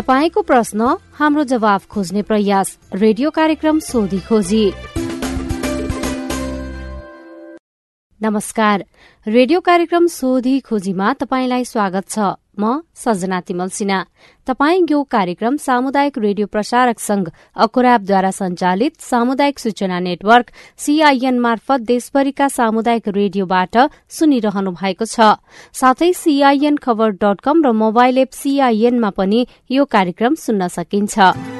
तपाईँको 0.00 0.42
प्रश्न 0.42 0.96
हाम्रो 1.14 1.44
जवाब 1.44 1.80
खोज्ने 1.90 2.22
प्रयास। 2.22 2.78
रेडियो 2.94 3.30
कार्यक्रम 3.30 3.78
सोधी 3.78 4.20
खोजी। 4.20 4.72
नमस्कार। 8.22 8.84
रेडियो 9.26 9.60
कार्यक्रम 9.60 10.06
सोधी 10.06 10.60
खोजीमा 10.60 11.12
तपाईँलाई 11.12 11.64
स्वागत 11.64 12.08
छ। 12.08 12.18
म 12.60 12.80
सजना 12.94 13.40
तिमल 13.40 13.68
सिन्हा। 13.70 13.98
तपाई 14.46 14.76
यो 14.90 15.02
कार्यक्रम 15.10 15.56
सामुदायिक 15.58 16.18
रेडियो 16.18 16.46
प्रसारक 16.46 16.98
संघ 17.00 17.26
अकुराबद्वारा 17.56 18.30
संचालित 18.32 19.00
सामुदायिक 19.00 19.58
सूचना 19.58 19.98
नेटवर्क 20.00 20.50
सीआईएन 20.78 21.38
मार्फत 21.38 21.80
देशभरिका 21.86 22.48
सामुदायिक 22.50 23.08
रेडियोबाट 23.10 23.76
सुनिरहनु 24.10 24.70
भएको 24.72 25.04
छ। 25.04 25.40
साथै 25.74 26.12
सीआईएन 26.14 26.76
खबर 26.76 27.16
डट 27.22 27.40
कम 27.40 27.64
र 27.64 27.72
मोबाइल 27.76 28.18
एप 28.18 28.30
सीआईएनमा 28.34 29.10
पनि 29.16 29.46
यो 29.70 29.84
कार्यक्रम 29.86 30.34
सुन्न 30.36 30.68
सकिन्छ। 30.68 31.59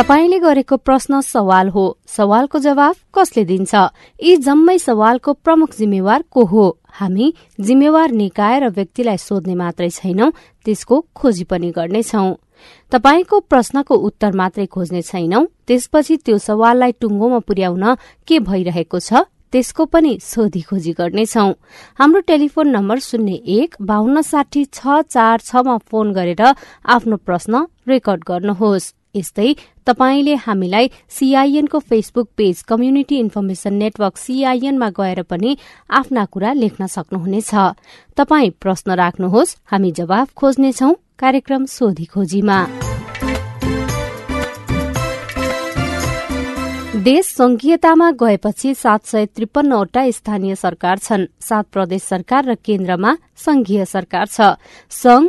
तपाईँले 0.00 0.38
गरेको 0.40 0.76
प्रश्न 0.80 1.20
सवाल 1.20 1.68
हो। 1.68 1.84
सवालको 2.08 2.58
जवाफ 2.58 2.96
कसले 3.14 3.44
दिन्छ? 3.44 3.72
यी 4.16 4.36
जम्मै 4.40 4.76
सवालको 4.80 5.32
प्रमुख 5.44 5.76
जिम्मेवार 5.76 6.24
को 6.32 6.44
हो? 6.44 6.64
हामी 6.88 7.26
जिम्मेवार 7.60 8.10
निकाय 8.10 8.58
र 8.60 8.68
व्यक्तिलाई 8.72 9.16
सोध्ने 9.20 9.54
मात्रै 9.54 9.88
छैनौं 9.92 10.30
त्यसको 10.64 10.96
खोजी 11.12 11.44
पनि 11.44 11.70
गर्नेछौ। 11.76 12.24
तपाईँको 12.92 13.40
प्रश्नको 13.44 13.94
उत्तर 14.08 14.32
मात्रै 14.40 14.66
खोज्ने 14.72 15.02
छैनौं 15.04 15.44
त्यसपछि 15.68 16.16
त्यो 16.24 16.38
सवाललाई 16.48 16.92
टुङ्गोमा 16.96 17.38
पुर्याउन 17.44 17.84
के 18.24 18.38
भइरहेको 18.40 18.98
छ 18.98 19.28
त्यसको 19.52 19.84
पनि 19.84 20.12
सोधी 20.24 20.62
खोजी 20.64 20.92
गर्नेछौ। 20.96 21.48
हाम्रो 22.00 22.20
टेलिफोन 22.24 22.68
नम्बर 22.72 22.98
शून्य 23.04 23.36
एक 23.58 23.76
बाहन्न 23.84 24.22
साठी 24.24 24.64
छ 24.64 25.04
चार 25.12 25.44
छमा 25.44 25.76
फोन 25.84 26.12
गरेर 26.16 26.42
आफ्नो 26.88 27.16
प्रश्न 27.20 27.66
रेकर्ड 27.84 28.24
गर्नुहोस्। 28.24 28.94
यस्तै 29.14 29.54
तपाईँले 29.86 30.34
हामीलाई 30.34 30.90
सीआईएनको 31.08 31.78
Facebook 31.78 32.28
page 32.36 32.62
community 32.62 33.16
information 33.18 33.74
network 33.74 34.16
सीआईएनमा 34.16 34.88
गएर 34.90 35.22
पनि 35.22 35.56
आफ्ना 35.90 36.24
कुरा 36.24 36.52
लेख्न 36.52 36.86
सक्नुहुनेछ। 36.86 37.54
तपाई 38.16 38.50
प्रश्न 38.62 38.90
राख्नुहोस् 38.94 39.56
हामी 39.72 39.90
जवाफ 39.90 40.34
खोज्नेछौ 40.34 40.92
कार्यक्रम 41.18 41.64
सोधी 41.66 42.04
खोजीमा। 42.04 42.58
देश 47.00 47.26
संघीयतामा 47.26 48.10
गएपछि 48.12 48.74
सात 48.74 49.04
सय 49.06 49.26
त्रिपन्नवटा 49.26 50.02
स्थानीय 50.10 50.54
सरकार 50.54 50.98
छन्। 50.98 51.26
सात 51.40 51.66
प्रदेश 51.72 52.02
सरकार 52.02 52.44
र 52.44 52.54
केन्द्रमा 52.54 53.16
संघीय 53.36 53.84
सरकार 53.84 54.26
छ। 54.26 54.40
संघ 54.90 55.28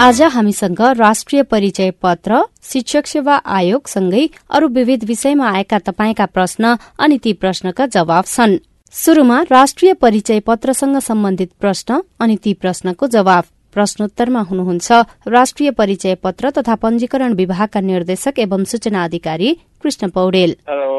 आज 0.00 0.20
हामीसँग 0.24 0.80
राष्ट्रिय 0.98 1.42
परिचय 1.42 1.90
पत्र 2.02 2.38
शिक्षक 2.62 3.06
सेवा 3.06 3.34
आयोग 3.48 3.86
सँगै 3.86 4.22
अरू 4.50 4.68
विविध 4.68 5.04
विषयमा 5.04 5.50
आएका 5.50 5.78
तपाईँका 5.80 6.26
प्रश्न 6.26 6.74
अनि 6.98 7.18
ती 7.24 7.32
प्रश्नका 7.34 7.86
जवाब 7.86 8.24
छन्। 8.26 8.56
शुरूमा 8.94 9.40
राष्ट्रिय 9.50 9.92
परिचय 9.94 10.40
पत्रसँग 10.40 10.98
सम्बन्धित 11.00 11.52
प्रश्न 11.60 12.00
अनि 12.20 12.36
ती 12.44 12.54
प्रश्नको 12.54 13.06
जवाब। 13.06 13.44
प्रश्नोत्तरमा 13.76 14.40
हुनुहुन्छ 14.40 14.92
राष्ट्रिय 15.28 15.70
परिचय 15.78 16.14
पत्र 16.24 16.50
तथा 16.58 16.74
पञ्जीकरण 16.82 17.34
विभागका 17.34 17.80
निर्देशक 17.82 18.38
एवं 18.38 18.64
सूचना 18.64 19.04
अधिकारी 19.04 19.54
कृष्ण 19.82 20.08
पौडेल। 20.10 20.56
हेलो 20.70 20.90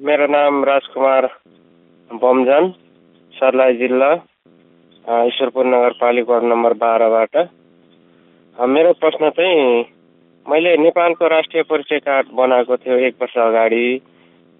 मेरो 0.00 0.26
नाम 0.28 0.62
राजकुमार 0.64 1.26
बमजन 2.10 2.70
सर्लाही 3.34 3.76
जिल्ला 3.78 4.12
ईश्वरपुर 5.24 5.66
नगरपालिका 5.66 6.40
नम्बर 6.44 6.72
बाह्रबाट 6.84 7.36
मेरो 8.56 8.92
प्रश्न 9.00 9.28
चाहिँ 9.30 9.84
मैले 10.46 10.76
नेपालको 10.76 11.26
राष्ट्रिय 11.28 11.62
परिचय 11.62 11.98
कार्ड 11.98 12.26
बनाएको 12.36 12.76
थियो 12.76 12.96
एक 13.06 13.14
वर्ष 13.22 13.36
अगाडि। 13.38 13.86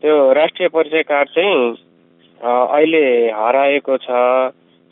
त्यो 0.02 0.32
राष्ट्रिय 0.32 0.68
परिचय 0.68 1.02
कार्ड 1.02 1.28
चाहिँ 1.28 1.76
अहिले 2.40 3.04
हराएको 3.30 3.96
छ। 3.96 4.08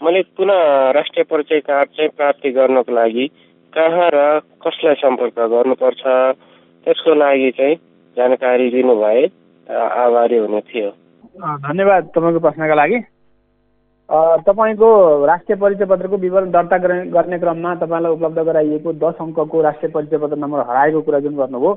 मैले 0.01 0.23
पुनः 0.37 0.91
राष्ट्रिय 0.97 1.25
परिचय 1.31 1.61
कार्ड 1.61 1.89
चाहिँ 1.97 2.11
प्राप्ति 2.17 2.51
गर्नको 2.51 2.93
लागि 2.95 3.27
कहाँ 3.73 4.11
र 4.15 4.41
कसलाई 4.63 4.95
सम्पर्क 5.01 5.39
गर्नुपर्छ? 5.39 6.03
त्यसको 6.87 7.15
लागि 7.15 7.51
चाहिँ 7.57 7.77
जानकारी 8.17 8.71
दिनुभए 8.71 9.25
आभारी 10.05 10.37
हुने 10.37 10.61
थियो। 10.61 10.91
धन्यवाद 11.67 12.13
तपाईँको 12.15 12.41
प्रश्नका 12.41 12.75
लागि। 12.75 12.99
तपाईँको 14.11 14.91
राष्ट्रिय 15.27 15.57
परिचय 15.57 15.85
पत्रको 15.87 16.17
विवरण 16.19 16.51
दर्ता 16.51 16.77
गर्ने 16.79 17.39
क्रममा 17.39 17.75
तपाईँलाई 17.83 18.13
उपलब्ध 18.13 18.39
गराइएको 18.47 18.93
दस 18.99 19.21
अङ्कको 19.21 19.61
राष्ट्रिय 19.63 19.91
परिचय 19.93 20.19
पत्र 20.19 20.37
नम्बर 20.37 20.61
हराएको 20.71 21.01
कुरा 21.01 21.19
जुन 21.21 21.37
गर्नुभयो। 21.37 21.75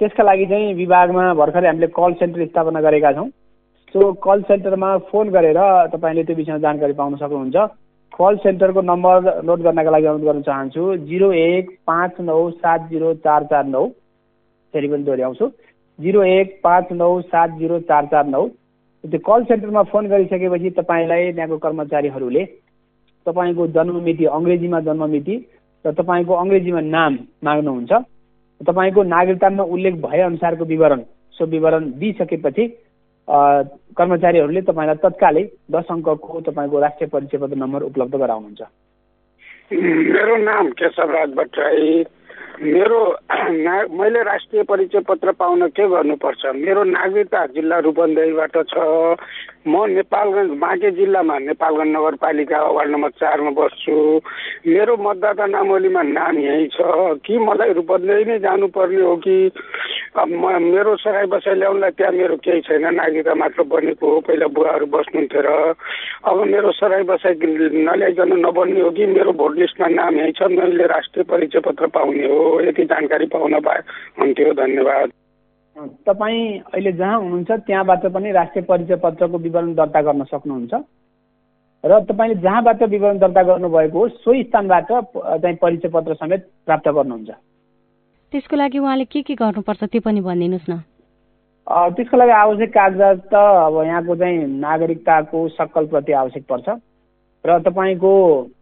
त्यसका 0.00 0.22
लागि 0.24 0.46
चाहिँ 0.46 0.74
विभागमा 0.74 1.22
भर्खरै 1.34 1.68
हामीले 1.68 1.86
कल 1.92 2.12
सेन्टर 2.20 2.46
स्थापना 2.46 2.80
गरेका 2.80 3.12
छौँ। 3.12 3.28
सो 3.94 4.12
कल 4.24 4.42
सेन्टरमा 4.48 4.96
फोन 5.12 5.30
गरेर 5.30 5.60
तपाईँले 5.92 6.24
त्यो 6.24 6.36
विषयमा 6.36 6.58
जानकारी 6.64 6.92
पाउन 6.96 7.16
सक्नुहुन्छ। 7.20 7.56
कल 8.12 8.36
सेन्टरको 8.44 8.80
नम्बर 8.82 9.44
नोट 9.44 9.60
गर्नका 9.60 9.90
लागि 9.90 10.06
अनुरोध 10.06 10.24
गर्न 10.24 10.42
चाहन्छु 10.48 10.96
जिरो 11.04 11.32
एक 11.32 11.70
पाँच 11.86 12.20
नौ 12.20 12.40
सात 12.64 12.88
जिरो 12.88 13.12
चार 13.20 13.44
चार 13.52 13.64
नौ। 13.66 13.86
फेरि 14.74 14.88
पनि 14.88 15.04
दोहोऱ्याउँछु। 15.04 15.46
जिरो 15.98 16.22
एक 16.32 16.60
पाँच 16.64 16.92
नौ 16.92 17.12
सात 17.28 17.50
जिरो 17.60 17.78
चार 17.92 18.06
चार 18.12 18.26
नौ। 18.26 18.44
त्यो 19.04 19.18
कल 19.18 19.44
सेन्टरमा 19.44 19.82
फोन 19.90 20.06
गरिसकेपछि 20.08 20.70
तपाईँलाई 20.78 21.32
त्यहाँको 21.32 21.58
कर्मचारीहरूले 21.58 22.44
तपाईँको 23.26 23.66
जन्ममिति 23.76 24.24
अङ्ग्रेजीमा 24.30 24.80
जन्ममिति 24.80 25.34
र 25.84 25.92
तपाईँको 25.92 26.34
अङ्ग्रेजीमा 26.34 26.80
नाम 26.80 27.18
माग्नुहुन्छ। 27.44 27.92
तपाईँको 28.60 29.02
नागरिकतामा 29.02 29.64
उल्लेख 29.64 29.94
भएअनुसारको 30.00 30.64
विवरण 30.64 31.00
सो 31.34 31.46
विवरण 31.46 31.90
दिइसकेपछि 31.98 32.64
कर्मचारीहरूले 33.98 34.60
तपाईँलाई 34.62 35.02
तत्कालै 35.02 35.44
दस 35.70 35.86
अङ्कको 35.90 36.40
तपाईँको 36.46 36.80
राष्ट्रिय 36.80 37.08
परिचय 37.10 37.38
पत्र 37.38 37.56
नम्बर 37.56 37.82
उपलब्ध 37.82 38.14
गराउनुहुन्छ। 38.14 38.62
मेरो 39.72 40.36
नाम 40.36 40.70
केशव 40.78 41.10
राज 41.10 41.30
भट्टराई 41.34 42.02
मेरो 42.60 43.16
मैले 43.96 44.22
राष्ट्रिय 44.22 44.62
परिचय 44.62 45.00
पत्र 45.00 45.32
पाउन 45.32 45.66
के 45.68 45.88
गर्नुपर्छ? 45.88 46.46
मेरो 46.54 46.84
नागरिकता 46.84 47.46
जिल्ला 47.46 47.78
रूपन्देहीबाट 47.78 48.56
छ। 48.68 48.76
म 49.68 49.86
नेपालगञ्ज 49.88 50.58
बाँके 50.58 50.90
जिल्लामा 50.90 51.38
नेपालगञ्ज 51.38 51.96
नगरपालिका 51.96 52.58
वार्ड 52.62 52.90
नम्बर 52.90 53.10
चारमा 53.10 53.50
बस्छु। 53.50 54.20
मेरो 54.66 54.96
मतदाता 54.96 55.46
नामलीमा 55.46 56.02
नाम 56.02 56.38
यहीँ 56.38 56.68
छ। 56.68 56.76
कि 57.24 57.38
मलाई 57.38 57.72
रूपन्देही 57.72 58.24
नै 58.24 58.38
जानुपर्ने 58.38 59.02
हो 59.02 59.16
कि 59.16 59.50
मेरो 60.12 60.96
सराई 60.96 61.26
बसाइ 61.26 61.54
ल्याउनलाई 61.54 61.90
त्यहाँ 61.96 62.12
मेरो 62.12 62.36
केही 62.44 62.60
छैन। 62.60 62.84
नागरिकता 62.94 63.34
मात्र 63.34 63.62
बनेको 63.64 64.04
हो 64.04 64.20
पहिला 64.20 64.46
बुवाहरू 64.52 64.86
बस्नुहुन्थ्यो 64.86 65.40
र। 65.40 65.74
अब 66.28 66.36
मेरो 66.52 66.72
सराई 66.72 67.02
बसाइ 67.08 67.34
नल्याइकन 67.80 68.32
नबन्ने 68.44 68.80
हो 68.80 68.90
कि 68.92 69.06
मेरो 69.08 69.32
भोट 69.32 69.56
लिस्टमा 69.56 69.88
नाम 69.88 70.16
यहीँ 70.20 70.32
छ 70.36 70.52
मैले 70.52 70.86
राष्ट्रिय 70.86 71.24
परिचय 71.24 71.60
पत्र 71.64 71.86
पाउने 71.96 72.26
हो 72.28 72.60
यति 72.60 72.84
जानकारी 72.92 73.26
पाउन 73.32 73.60
पाए 73.64 73.80
हुन्थ्यो 74.20 74.52
धन्यवाद। 74.52 75.08
तपाईँ 76.04 76.58
अहिले 76.60 76.92
जहाँ 76.92 77.18
हुनुहुन्छ 77.18 77.50
त्यहाँबाट 77.64 78.04
पनि 78.12 78.32
राष्ट्रिय 78.32 78.64
परिचय 78.68 78.96
पत्रको 79.00 79.38
विवरण 79.38 79.74
दर्ता 79.74 80.00
गर्न 80.02 80.24
सक्नुहुन्छ। 80.28 80.74
र 81.84 82.00
तपाईँले 82.04 82.34
जहाँबाट 82.42 82.82
विवरण 82.84 83.18
दर्ता 83.18 83.42
गर्नुभएको 83.42 83.98
हो 83.98 84.08
सोही 84.20 84.42
स्थानबाट 84.44 84.92
चाहिँ 84.92 85.56
परिचय 85.56 85.88
पत्र 85.88 86.14
समेत 86.14 86.46
प्राप्त 86.66 86.88
गर्नुहुन्छ। 86.88 87.30
त्यसको 88.32 88.56
लागि 88.56 88.78
उहाँले 88.78 89.04
के 89.04 89.20
के 89.22 89.34
गर्नुपर्छ 89.36 89.84
त्यो 89.92 90.00
पनि 90.00 90.20
भनिदिनुहोस् 90.24 90.70
न। 90.70 90.80
त्यसको 91.68 92.16
लागि 92.16 92.32
आवश्यक 92.32 92.70
कागजात 92.72 93.18
त 93.28 93.34
अब 93.36 93.76
यहाँको 93.84 94.14
चाहिँ 94.16 94.38
नागरिकताको 94.58 95.38
सक्कल 95.52 95.86
प्रति 95.92 96.12
आवश्यक 96.12 96.44
पर्छ। 96.48 96.68
र 97.44 97.58
तपाईँको 97.60 98.12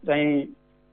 चाहिँ 0.07 0.27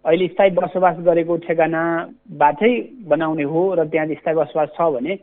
अहिले 0.04 0.26
स्थायी 0.28 0.50
बसोबास 0.54 0.96
गरेको 1.02 1.36
ठेगानाबाटै 1.42 2.72
बनाउने 3.02 3.42
हो 3.42 3.62
र 3.74 3.84
त्यहाँ 3.90 4.14
स्थायी 4.14 4.36
बसोबास 4.36 4.68
छ 4.78 4.80
भने 4.94 5.14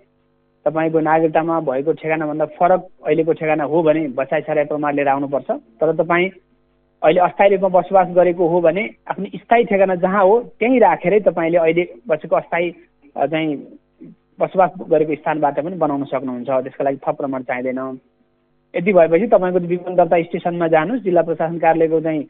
तपाईँको 0.65 0.99
नागरिकतामा 0.99 1.59
भएको 1.61 1.91
ठेगानाभन्दा 1.95 2.45
फरक 2.59 2.81
अहिलेको 3.07 3.33
ठेगाना 3.39 3.63
हो 3.63 3.81
भने 3.83 4.07
बसाइ 4.19 4.41
सराई 4.41 4.65
प्रमाण 4.65 4.95
लिएर 4.95 5.07
आउनुपर्छ 5.07 5.49
तर 5.79 5.95
तपाईँ 5.95 6.29
अहिले 7.01 7.19
अस्थायी 7.21 7.55
रूपमा 7.55 7.69
बसोबास 7.71 8.07
गरेको 8.15 8.47
हो 8.47 8.61
भने 8.61 8.83
आफ्नो 9.07 9.25
स्थायी 9.37 9.63
ठेगाना 9.63 9.95
जहाँ 10.03 10.23
हो 10.23 10.39
त्यहीँ 10.59 10.79
राखेरै 10.79 11.19
तपाईँले 11.23 11.57
अहिले 11.57 11.83
बसेको 12.07 12.35
अस्थायी 12.35 12.69
चाहिँ 13.15 13.55
बसोबास 14.39 14.71
गरेको 14.91 15.15
स्थानबाट 15.15 15.59
पनि 15.59 15.75
बनाउन 15.75 16.03
सक्नुहुन्छ। 16.03 16.49
त्यसको 16.49 16.83
लागि 16.83 16.99
थप 17.07 17.15
प्रमाण 17.17 17.41
चाहिँदैन। 17.43 17.79
यति 18.73 18.93
भएपछि 18.93 19.27
तपाईँको 19.27 19.59
विवरण 19.59 19.95
दर्ता 19.95 20.21
स्टेसनमा 20.21 20.67
जानुहोस्। 20.67 21.03
जिल्ला 21.03 21.21
प्रशासन 21.21 21.57
कार्यालयको 21.57 21.99
चाहिँ 22.01 22.23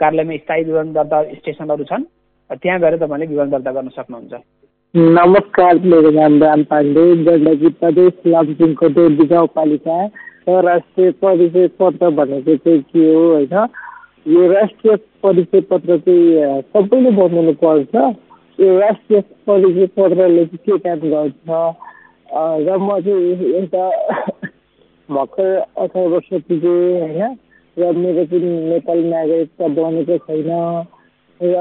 कार्यालयमा 0.00 0.36
स्थायी 0.36 0.64
विवरण 0.64 0.92
दर्ता 0.92 1.22
स्टेसनहरू 1.34 1.84
छन्। 1.84 2.04
त्यहाँ 2.50 2.80
गएर 2.80 2.96
तपाईँले 2.96 3.26
विवरण 3.26 3.50
दर्ता 3.50 3.70
गर्न 3.72 3.88
सक्नुहुन्छ। 3.92 4.34
नमस्कार 4.94 5.78
मेरो 5.84 6.10
नाम 6.10 6.42
राम 6.42 6.62
पाण्डे। 6.64 7.04
गण्डकी 7.24 7.68
प्रदेश 7.80 8.12
लमजुङको 8.26 8.88
डोली 8.88 9.26
गाउँपालिका 9.26 9.96
राष्ट्रिय 10.48 11.10
परिचय 11.20 11.66
पत्र 11.78 12.10
भनेको 12.10 12.56
चाहिँ 12.56 12.80
के 12.80 13.04
हो 13.12 13.22
होइन? 13.32 13.54
यो 14.26 14.52
राष्ट्रिय 14.52 14.96
परिचय 15.22 15.60
पत्र 15.60 15.98
चाहिँ 15.98 16.62
सबैले 16.72 17.10
बनाउनु 17.10 17.52
पर्छ 17.60 17.94
राष्ट्रिय 18.58 19.20
परिचय 19.46 19.86
पत्रले 19.96 20.44
चाहिँ 20.46 20.58
के 20.66 20.78
काम 20.78 21.00
गर्छ? 21.10 21.48
र 22.66 22.76
म 22.78 23.00
चाहिँ 23.00 23.52
एउटा 23.54 23.84
भर्खर 25.08 25.48
अठार 25.82 26.06
वर्ष 26.08 26.28
पुगेँ 26.48 27.00
होइन? 27.00 27.36
र 27.76 27.92
मेरो 27.96 28.24
पनि 28.30 28.50
नेपाली 28.70 29.04
नागरिकता 29.10 29.66
बनेको 29.74 30.18
छैन। 30.26 30.50
र 31.40 31.54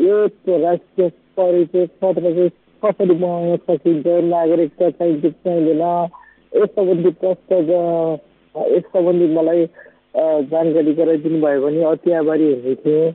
यो 0.00 0.16
राष्ट्रिय 0.64 1.08
परिचय 1.36 1.86
पत्र 2.02 2.34
चाहिँ 2.34 2.50
कसरी 2.82 3.14
बनाउन 3.14 3.56
सकिन्छ? 3.68 4.06
नागरिकता 4.32 4.90
कि 4.90 5.30
चाहिँदैन? 5.30 5.82
यस 6.52 6.68
सम्बन्धी 6.76 7.10
प्रश्न 7.20 7.52
यस 8.54 8.84
सम्बन्धी 8.92 9.26
मलाई 9.34 9.66
जानकारी 10.52 10.92
गराइदिनु 10.94 11.38
भयो 11.40 11.60
भने 11.62 11.84
अति 11.90 12.12
आभारी 12.12 12.52
हुने 12.52 12.74
थिएँ 12.84 13.08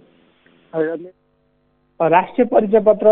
राष्ट्रिय 1.99 2.45
परिचय 2.47 2.79
पत्र 2.85 3.09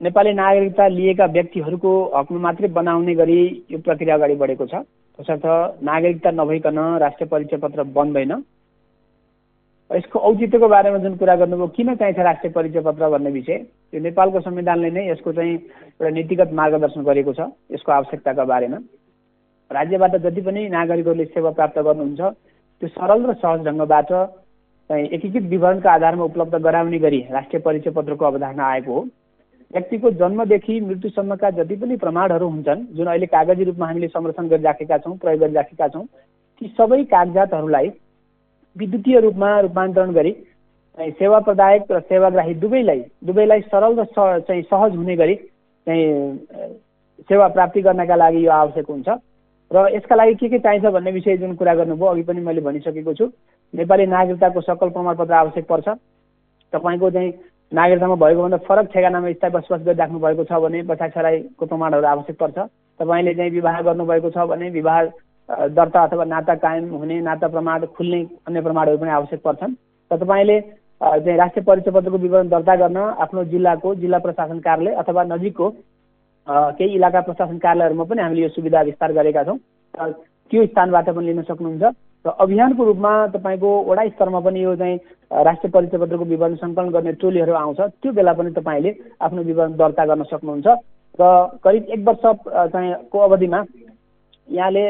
नेपाली 0.00 0.32
नागरिकता 0.32 0.86
लिएका 0.88 1.24
व्यक्तिहरूको 1.26 1.90
हकमा 2.16 2.38
मात्रै 2.40 2.68
बनाउने 2.72 3.14
गरी 3.14 3.40
यो 3.70 3.78
प्रक्रिया 3.78 4.14
अगाडि 4.14 4.34
बढेको 4.34 4.66
छ। 4.66 4.80
तसर्थ 5.18 5.44
नागरिकता 5.84 6.30
नभइकन 6.32 6.78
राष्ट्रिय 7.00 7.28
परिचय 7.28 7.56
पत्र 7.56 7.82
बन्दैन। 7.92 8.32
यसको 9.90 10.18
औचित्यको 10.18 10.68
बारेमा 10.68 10.98
जुन 10.98 11.16
कुरा 11.16 11.34
गर्नुभयो 11.36 11.66
किन 11.76 11.94
चाहिन्छ 11.94 12.18
राष्ट्रिय 12.18 12.52
परिचय 12.52 12.80
पत्र 12.80 13.08
भन्ने 13.08 13.30
विषय 13.30 13.58
यो 13.92 14.00
नेपालको 14.00 14.40
संविधानले 14.40 14.90
नै 14.90 15.08
यसको 15.10 15.32
चाहिँ 15.32 15.54
एउटा 15.54 16.10
नीतिगत 16.10 16.52
मार्गदर्शन 16.56 17.02
गरेको 17.04 17.32
छ 17.32 17.52
यसको 17.72 17.92
आवश्यकताका 17.92 18.44
बारेमा। 18.44 18.78
राज्यबाट 19.70 20.16
जति 20.24 20.40
पनि 20.40 20.68
नागरिकहरूले 20.68 21.24
सेवा 21.36 21.50
प्राप्त 21.52 21.78
गर्नुहुन्छ 21.78 22.20
त्यो 22.82 22.88
सरल 22.88 23.20
र 23.28 23.32
सहज 23.44 23.60
ढङ्गबाट 23.68 24.10
एकीकृत 24.90 25.42
विवरणका 25.50 25.92
आधारमा 25.92 26.24
उपलब्ध 26.24 26.54
गराउने 26.64 26.98
गरी 26.98 27.18
राष्ट्रिय 27.30 27.60
परिचय 27.60 27.90
पत्रको 27.90 28.24
अवधारणा 28.24 28.64
आएको 28.64 28.92
हो। 28.92 29.00
व्यक्तिको 29.70 30.10
जन्मदेखि 30.18 30.80
मृत्युसम्मका 30.80 31.50
जति 31.50 31.76
पनि 31.76 31.96
प्रमाणहरू 31.96 32.48
हुन्छन् 32.48 32.84
जुन 32.96 33.06
अहिले 33.06 33.26
कागजी 33.26 33.64
रूपमा 33.64 33.86
हामीले 33.86 34.08
संरक्षण 34.08 34.48
गरिराखेका 34.48 34.98
छौँ 34.98 35.16
प्रयोग 35.18 35.40
गरिराखेका 35.40 35.88
छौँ 35.88 36.04
ती 36.60 36.68
सबै 36.78 37.02
कागजातहरूलाई 37.04 37.88
विद्युतीय 38.76 39.20
रूपमा 39.20 39.58
रूपान्तरण 39.60 40.12
गरी 40.12 40.32
सेवा 41.18 41.38
प्रदायक 41.40 41.92
र 41.92 42.00
सेवाग्राही 42.06 42.54
दुवैलाई 42.54 43.02
दुवैलाई 43.26 43.60
सरल 43.72 43.98
र 44.00 44.04
चाहिँ 44.40 44.62
सहज 44.62 44.96
हुने 44.96 45.16
गरी 45.16 45.34
चाहिँ 45.86 46.68
सेवा 47.28 47.48
प्राप्ति 47.48 47.80
गर्नका 47.82 48.16
लागि 48.16 48.46
यो 48.46 48.50
आवश्यक 48.52 48.86
हुन्छ। 48.90 49.08
र 49.70 49.88
यसका 49.94 50.14
लागि 50.14 50.34
के 50.34 50.48
के 50.48 50.58
चाहिन्छ 50.58 50.86
भन्ने 50.86 51.10
विषय 51.12 51.36
जुन 51.36 51.54
कुरा 51.56 51.74
गर्नुभयो 51.74 52.06
अघि 52.06 52.22
पनि 52.22 52.40
मैले 52.40 52.60
भनिसकेको 52.60 53.14
छु। 53.14 53.26
नेपाली 53.74 54.06
नागरिकताको 54.06 54.60
सकल 54.60 54.88
प्रमाणपत्र 54.90 55.34
आवश्यक 55.34 55.66
पर्छ। 55.66 55.88
तपाईँको 56.72 57.10
चाहिँ 57.10 57.32
नागरिकतामा 57.72 58.14
भएको 58.14 58.42
भन्दा 58.42 58.56
फरक 58.68 58.86
ठेगानामा 58.94 59.32
स्थायी 59.32 59.52
बसोबास 59.52 59.80
गरिराख्नु 59.86 60.18
भएको 60.18 60.44
छ 60.44 60.52
भने 60.62 60.82
बसाइ 60.86 61.10
सराईको 61.10 61.66
प्रमाणहरू 61.66 62.06
आवश्यक 62.06 62.36
पर्छ। 62.38 62.58
तपाईँले 63.00 63.34
चाहिँ 63.34 63.50
विवाह 63.50 63.80
गर्नुभएको 63.82 64.30
छ 64.30 64.46
भने 64.50 64.70
विवाह 64.70 65.02
दर्ता 65.70 66.02
अथवा 66.02 66.24
नाता 66.24 66.54
कायम 66.62 66.90
हुने 66.94 67.20
नाता 67.22 67.48
प्रमाण 67.48 67.84
खुल्ने 67.96 68.20
अन्य 68.46 68.60
प्रमाणहरू 68.62 68.98
पनि 68.98 69.10
आवश्यक 69.10 69.42
पर्छन्। 69.42 69.74
र 70.10 70.16
तपाईँले 70.16 70.60
चाहिँ 71.00 71.36
राष्ट्रिय 71.38 71.64
परिचय 71.64 71.90
पत्रको 71.90 72.18
विवरण 72.18 72.48
दर्ता 72.48 72.74
गर्न 72.76 72.96
आफ्नो 72.96 73.44
जिल्लाको 73.52 73.94
जिल्ला 73.94 74.18
प्रशासन 74.18 74.58
कार्यालय 74.58 74.94
अथवा 75.02 75.22
नजिकको 75.24 75.70
केही 76.48 76.94
इलाका 76.94 77.20
प्रशासन 77.20 77.58
कार्यालयहरूमा 77.58 78.04
पनि 78.04 78.22
हामीले 78.22 78.42
यो 78.42 78.48
सुविधा 78.48 78.80
विस्तार 78.88 79.12
गरेका 79.12 79.42
छौँ। 79.44 79.58
त्यो 80.50 80.66
स्थानबाट 80.66 81.08
पनि 81.10 81.26
लिन 81.26 81.42
सक्नुहुन्छ। 81.42 81.84
र 82.26 82.30
अभियानको 82.42 82.84
रूपमा 82.84 83.12
तपाईँको 83.34 83.70
वडा 83.86 84.02
स्तरमा 84.08 84.40
पनि 84.42 84.62
यो 84.62 84.74
चाहिँ 84.76 84.96
राष्ट्रिय 85.46 85.70
परिचय 85.70 85.98
पत्रको 85.98 86.24
विवरण 86.26 86.54
सङ्कलन 86.58 86.90
गर्ने 86.90 87.12
टोलीहरू 87.22 87.52
आउँछ। 87.54 87.80
त्यो 88.02 88.12
बेला 88.12 88.32
पनि 88.34 88.50
तपाईँले 88.50 88.90
आफ्नो 89.22 89.42
विवरण 89.42 89.72
दर्ता 89.78 90.04
गर्न 90.10 90.22
सक्नुहुन्छ। 90.26 90.66
र 91.18 91.22
करिब 91.64 91.84
एक 91.94 92.00
वर्ष 92.02 92.24
चाहिँ 92.72 92.94
को 93.12 93.18
अवधिमा 93.18 93.60
यहाँले 94.48 94.84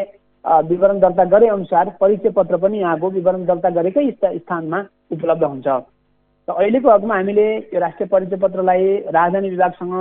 विवरण 0.45 0.99
दर्ता 1.01 1.25
गरे 1.29 1.47
अनुसार 1.49 1.91
परिचय 2.01 2.31
पत्र 2.33 2.57
पनि 2.57 2.79
यहाँको 2.81 3.11
विवरण 3.11 3.45
दर्ता 3.45 3.71
गरेकै 3.77 4.11
स्थानमा 4.17 4.81
उपलब्ध 5.13 5.45
हुन्छ। 5.45 5.67
र 6.49 6.53
अहिलेको 6.53 6.89
हकमा 6.91 7.15
हामीले 7.15 7.47
यो 7.69 7.79
राष्ट्रिय 7.81 8.09
परिचय 8.09 8.37
पत्रलाई 8.39 8.85
राजधानी 9.13 9.49
विभागसँग 9.51 9.95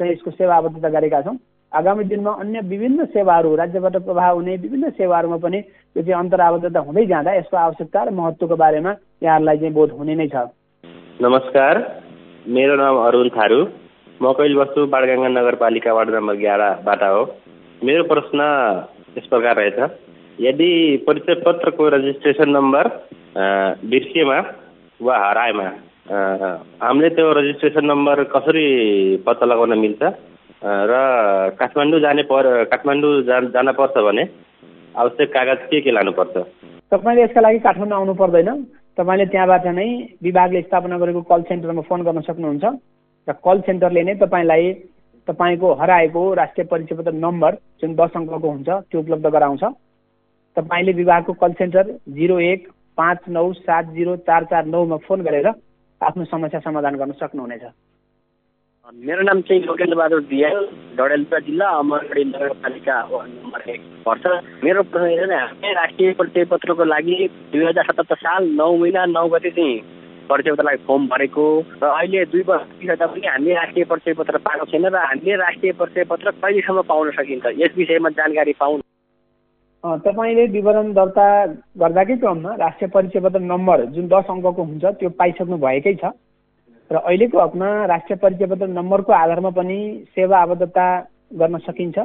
चाहिँ 0.00 0.12
यसको 0.12 0.30
सेवा 0.30 0.56
आबद्धता 0.56 0.88
गरेका 0.88 1.20
छौँ। 1.22 1.36
आगामी 1.72 2.04
दिनमा 2.04 2.32
अन्य 2.40 2.60
विभिन्न 2.64 3.04
सेवाहरू 3.12 3.54
राज्यबाट 3.56 3.96
प्रभाव 4.04 4.34
हुने 4.36 4.56
विभिन्न 4.56 4.90
सेवाहरूमा 4.90 5.36
पनि 5.36 5.58
यो 5.58 6.02
चाहिँ 6.02 6.18
अन्तराबद्धता 6.18 6.80
हुँदै 6.80 7.04
जाँदा 7.06 7.32
यसको 7.34 7.56
आवश्यकता 7.56 8.04
र 8.04 8.10
महत्त्वको 8.10 8.56
बारेमा 8.56 8.92
यहाँहरूलाई 9.22 9.58
चाहिँ 9.58 9.74
बोध 9.74 9.90
हुने 9.92 10.14
नै 10.16 10.28
छ। 10.32 10.48
नमस्कार 11.20 11.74
मेरो 12.48 12.76
नाम 12.76 12.96
अरुण 13.04 13.28
थारू। 13.36 13.60
म 14.16 14.32
कैल 14.38 14.54
बस्छु 14.56 14.86
बाडगङ्गा 14.88 15.28
नगरपालिका 15.28 15.92
वार्ड 15.92 16.10
नम्बर 16.14 16.34
एघारबाट 16.40 17.02
हो। 17.04 17.22
मेरो 17.84 18.04
प्रश्न 18.12 18.40
यस 19.18 19.26
प्रकार 19.28 19.56
रहेछ। 19.56 19.78
यदि 20.38 20.70
परिचय 21.06 21.34
पत्रको 21.44 21.88
रजिस्ट्रेसन 21.94 22.48
नम्बर 22.56 22.88
बिर्सिएमा 23.92 24.38
वा 25.00 25.14
हराएमा 25.18 25.68
हामीले 26.80 27.10
त्यो 27.12 27.32
रजिस्ट्रेसन 27.38 27.84
नम्बर 27.86 28.24
कसरी 28.34 28.66
पत्ता 29.26 29.46
लगाउन 29.46 29.78
मिल्छ? 29.78 30.02
र 30.62 31.54
काठमाडौँ 31.54 32.00
जाने 32.00 32.22
पर 32.26 32.64
काठमाडौँ 32.64 33.22
जा 33.22 33.40
जान 33.54 33.72
पर्छ 33.72 33.96
भने 33.98 34.22
आवश्यक 34.94 35.28
कागज 35.30 35.60
के 35.70 35.80
के 35.80 35.90
लानुपर्छ? 35.90 36.34
तपाईँले 36.90 37.22
यसका 37.22 37.40
लागि 37.40 37.58
काठमाडौँ 37.58 37.98
आउनु 37.98 38.14
पर्दैन। 38.14 38.48
तपाईँले 38.98 39.26
त्यहाँबाट 39.26 39.66
नै 39.70 39.88
विभागले 40.18 40.62
स्थापना 40.62 40.98
गरेको 40.98 41.22
कल 41.30 41.42
सेन्टरमा 41.46 41.82
फोन 41.86 42.02
गर्न 42.02 42.20
सक्नुहुन्छ। 42.26 42.64
र 43.28 43.32
कल 43.38 43.60
सेन्टरले 43.70 44.02
नै 44.02 44.14
तपाईँलाई 44.18 44.72
तपाईँको 45.28 45.68
हराएको 45.74 46.22
राष्ट्रिय 46.34 46.66
परिचय 46.66 46.94
पत्र 46.96 47.12
नम्बर 47.14 47.54
जुन 47.78 47.94
दस 47.94 48.12
अङ्कको 48.16 48.48
हुन्छ 48.50 48.68
त्यो 48.90 49.00
उपलब्ध 49.00 49.26
गराउँछ। 49.30 49.62
तपाईँले 50.56 50.92
विभागको 50.92 51.32
कल 51.38 51.52
सेन्टर 51.54 51.94
जिरो 52.18 52.38
एक 52.42 52.68
पाँच 52.98 53.18
नौ 53.30 53.52
सात 53.62 53.94
जिरो 53.94 54.16
चार 54.26 54.44
चार 54.50 54.66
नौमा 54.66 54.96
फोन 55.06 55.22
गरेर 55.22 55.46
आफ्नो 56.00 56.24
समस्या 56.24 56.60
समाधान 56.60 56.96
गर्न 56.98 57.12
सक्नुहुनेछ। 57.14 57.62
मेरो 58.88 59.22
नाम 59.22 59.40
चाहिँ 59.44 59.62
लोकेन्द्र 59.62 59.96
बहादुर 59.96 60.20
दियाल 60.32 60.54
डडेलधुरा 60.96 61.38
जिल्ला 61.46 61.68
अमरगढी 61.78 62.24
नगरपालिका 62.24 62.94
वार्ड 63.10 63.30
नम्बर 63.30 63.70
एक 63.70 63.80
पर्छ। 64.04 64.24
मेरो 64.64 64.82
प्रश्न 64.88 65.32
हामी 65.32 65.72
राष्ट्रिय 65.76 66.12
परिचय 66.18 66.44
पत्रको 66.48 66.84
लागि 66.84 67.16
दुई 67.52 67.64
हजार 67.64 67.84
सतहत्तर 67.84 68.16
साल 68.16 68.48
नौ 68.56 68.70
महिना 68.76 69.04
नौ 69.06 69.26
गते 69.28 69.50
चाहिँ 69.50 69.76
परिचय 70.28 70.50
पत्रको 70.50 70.62
लागि 70.68 70.80
फर्म 70.88 71.06
भरेको 71.06 71.44
र 71.82 71.86
अहिले 71.86 72.24
दुई 72.32 72.42
वर्ष 72.48 72.64
बितिसक्दा 72.70 73.06
पनि 73.06 73.26
हामीले 73.28 73.54
राष्ट्रिय 73.54 73.84
परिचय 73.92 74.14
पत्र 74.20 74.38
पाएको 74.48 74.64
छैन 74.72 74.86
र 74.86 74.96
हामीले 75.04 75.36
राष्ट्रिय 75.36 75.72
परिचय 75.80 76.04
पत्र 76.08 76.30
कहिलेसम्म 76.40 76.82
पाउन 76.88 77.10
सकिन्छ 77.18 77.52
यस 77.60 77.76
विषयमा 77.76 78.10
जानकारी 78.16 78.52
पाउनु। 78.56 78.82
तपाईँले 80.06 80.46
विवरण 80.56 80.92
दर्ता 80.94 81.26
गर्दाकै 81.76 82.16
क्रममा 82.24 82.54
राष्ट्रिय 82.64 82.90
परिचय 82.96 83.20
पत्र 83.20 83.40
नम्बर 83.52 83.84
जुन 83.92 84.08
दस 84.08 84.32
अङ्कको 84.32 84.62
हुन्छ 84.62 84.84
त्यो 84.96 85.10
पाइसक्नु 85.20 85.60
भएकै 85.66 85.94
छ। 86.00 86.16
र 86.90 86.96
अहिलेको 86.96 87.38
हकमा 87.38 87.68
राष्ट्रिय 87.86 88.16
परिचय 88.18 88.46
पत्र 88.46 88.66
नम्बरको 88.68 89.12
आधारमा 89.12 89.50
पनि 89.52 89.78
सेवा 90.16 90.38
आबद्धता 90.38 90.86
गर्न 91.34 91.58
सकिन्छ। 91.60 91.98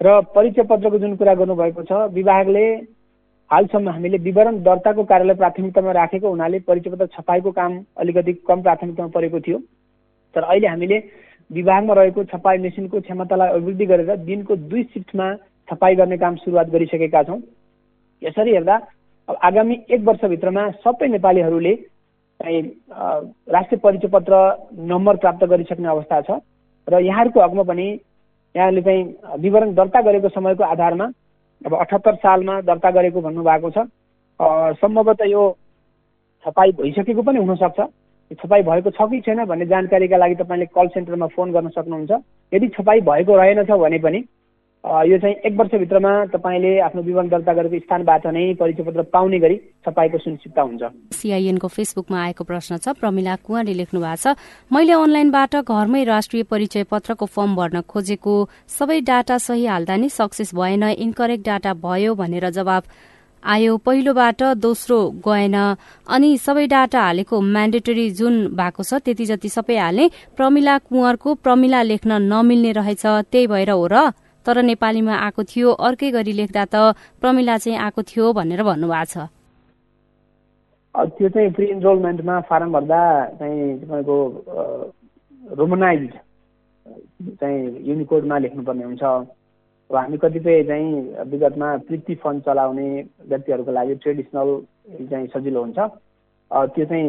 र 0.00 0.20
परिचय 0.34 0.62
पत्रको 0.62 0.98
जुन 0.98 1.16
कुरा 1.16 1.34
गर्नुभएको 1.34 1.82
छ 1.82 1.92
विभागले 2.14 2.64
हालसम्म 3.50 3.88
हामीले 3.88 4.18
विवरण 4.18 4.62
दर्ताको 4.62 5.04
कार्यलाई 5.04 5.36
प्राथमिकतामा 5.36 5.92
राखेको 5.92 6.28
हुनाले 6.28 6.58
परिचय 6.62 6.90
पत्र 6.90 7.06
छपाईको 7.14 7.50
काम 7.52 7.72
अलिकति 7.96 8.32
कम 8.46 8.62
प्राथमिकतामा 8.62 9.08
परेको 9.10 9.40
थियो। 9.40 9.58
तर 10.34 10.42
अहिले 10.44 10.66
हामीले 10.66 10.98
विभागमा 11.50 11.94
रहेको 11.94 12.24
छपाई 12.24 12.58
मेसिनको 12.58 13.00
क्षमतालाई 13.00 13.48
अभिवृद्धि 13.48 13.86
गरेर 13.86 14.16
दिनको 14.22 14.56
दुई 14.70 14.82
सिफ्टमा 14.84 15.32
छपाई 15.68 15.94
गर्ने 15.96 16.16
काम 16.18 16.34
सुरुवात 16.36 16.70
गरिसकेका 16.70 17.22
छौँ। 17.22 17.40
यसरी 18.22 18.52
हेर्दा 18.52 18.76
अब 19.28 19.36
आगामी 19.42 19.74
एक 19.90 20.00
वर्षभित्रमा 20.04 20.70
सबै 20.82 21.08
नेपालीहरूले 21.08 21.74
चाहिँ 22.40 22.62
राष्ट्रिय 23.48 23.80
परिचय 23.82 24.08
पत्र 24.08 24.34
नम्बर 24.84 25.16
प्राप्त 25.16 25.44
गरिसक्ने 25.44 25.88
अवस्था 25.88 26.20
छ। 26.20 26.30
र 26.88 27.00
यहाँहरूको 27.00 27.40
हकमा 27.40 27.62
पनि 27.62 27.86
यहाँले 28.54 28.82
चाहिँ 28.82 29.04
विवरण 29.40 29.74
दर्ता 29.74 30.00
गरेको 30.00 30.28
समयको 30.28 30.64
आधारमा 30.64 31.04
अब 31.62 31.74
अठहत्तर 31.74 32.14
सालमा 32.16 32.60
दर्ता 32.62 32.90
गरेको 32.90 33.20
भन्नुभएको 33.20 33.70
छ। 33.70 33.88
सम्भवतः 34.76 35.24
यो 35.26 35.42
छपाई 36.44 36.72
भइसकेको 36.72 37.22
पनि 37.22 37.38
हुनसक्छ। 37.38 37.80
छपाई 38.30 38.62
भएको 38.62 38.90
छ 38.90 39.08
कि 39.10 39.20
छैन 39.20 39.44
भन्ने 39.44 39.66
जानकारीका 39.66 40.16
लागि 40.16 40.34
तपाईँले 40.34 40.66
कल 40.74 40.88
सेन्टरमा 40.94 41.26
फोन 41.34 41.52
गर्न 41.52 41.68
सक्नुहुन्छ। 41.68 42.12
यदि 42.52 42.68
छपाई 42.76 43.00
भएको 43.00 43.36
रहेनछ 43.36 43.70
भने 43.70 43.98
पनि 43.98 44.20
यो 44.86 45.18
चाहिँ 45.18 45.34
एक 45.42 45.54
वर्षभित्रमा 45.58 46.10
तपाईँले 46.30 46.70
आफ्नो 46.80 47.02
विवरण 47.02 47.28
दर्ता 47.28 47.52
गरेको 47.52 47.78
स्थानबाट 47.78 48.26
नै 48.30 48.54
परिचय 48.54 48.82
पत्र 48.86 49.02
पाउने 49.10 49.38
गरी 49.42 49.56
छपाईको 49.82 50.18
सुनिश्चितता 50.18 50.62
हुन्छ। 50.62 50.82
सिआइएनको 51.10 51.68
फेसबुकमा 51.68 52.18
आएको 52.22 52.44
प्रश्न 52.46 52.78
छ 52.78 52.94
प्रमिला 52.94 53.34
कुवारले 53.42 53.74
लेख्नु 53.74 54.00
भएको 54.00 54.22
छ 54.22 54.38
मैले 54.70 54.92
अनलाइनबाट 54.94 55.54
घरमै 55.66 56.02
राष्ट्रिय 56.06 56.42
परिचय 56.46 56.84
पत्रको 56.86 57.26
फर्म 57.26 57.56
भर्न 57.56 57.80
खोजेको 57.82 58.34
सबै 58.70 59.00
डाटा 59.02 59.38
सही 59.42 59.66
हाल्दा 59.66 59.96
नि 59.96 60.08
सक्सेस 60.08 60.54
भएन 60.54 60.82
इनकरेक्ट 61.02 61.44
डाटा 61.44 61.72
भयो 61.82 62.14
भनेर 62.14 62.46
जवाब 62.50 62.82
आयो। 63.42 63.76
पहिलोबाट 63.78 64.42
दोस्रो 64.58 64.98
गएन 65.26 65.56
अनि 66.06 66.30
सबै 66.38 66.66
डाटा 66.66 67.00
हालेको 67.02 67.40
म्यान्डेटरी 67.40 68.06
जुन 68.14 68.34
भएको 68.54 68.82
छ 68.82 69.02
त्यति 69.02 69.24
जति 69.26 69.48
सबै 69.48 69.76
हाले 69.78 70.06
प्रमिला 70.36 70.78
कुँवरको 70.86 71.34
प्रमिला 71.42 71.82
लेख्न 71.82 72.22
नमिल्ने 72.22 72.72
रहेछ 72.78 73.04
त्यही 73.06 73.46
भएर 73.46 73.70
हो 73.70 73.86
र 73.86 74.06
तर 74.46 74.62
नेपालीमा 74.62 75.14
आएको 75.26 75.42
थियो 75.44 75.68
अर्कै 75.86 76.10
गरी 76.10 76.32
लेख्दा 76.32 76.64
त 76.64 76.94
प्रमिला 77.20 77.56
चाहिँ 77.58 77.78
आएको 77.78 78.02
थियो 78.02 78.32
भनेर 78.32 78.62
भन्नुभएको 78.62 79.04
छ। 79.12 79.28
त्यो 80.94 81.28
चाहिँ 81.28 81.50
प्रि 81.52 81.66
इनरोलमेन्टमा 81.66 82.34
फारम 82.48 82.72
भर्दा 82.72 83.00
चाहिँ 83.38 83.78
तपाईँको 83.80 84.16
रोमनाइज 85.58 86.08
चाहिँ 87.40 87.60
युनिकोडमा 87.88 88.38
लेख्नुपर्ने 88.38 88.84
हुन्छ। 88.84 89.02
अब 89.02 89.96
हामी 89.96 90.16
कतिपय 90.18 90.62
चाहिँ 90.64 90.90
विगतमा 91.30 91.68
प्रिति 91.86 92.14
फन्ड 92.22 92.42
चलाउने 92.42 92.88
व्यक्तिहरूको 93.28 93.72
लागि 93.72 93.94
ट्रेडिसनल 94.02 94.48
चाहिँ 95.10 95.26
सजिलो 95.34 95.60
हुन्छ। 95.62 95.78
त्यो 96.74 96.84
चाहिँ 96.86 97.06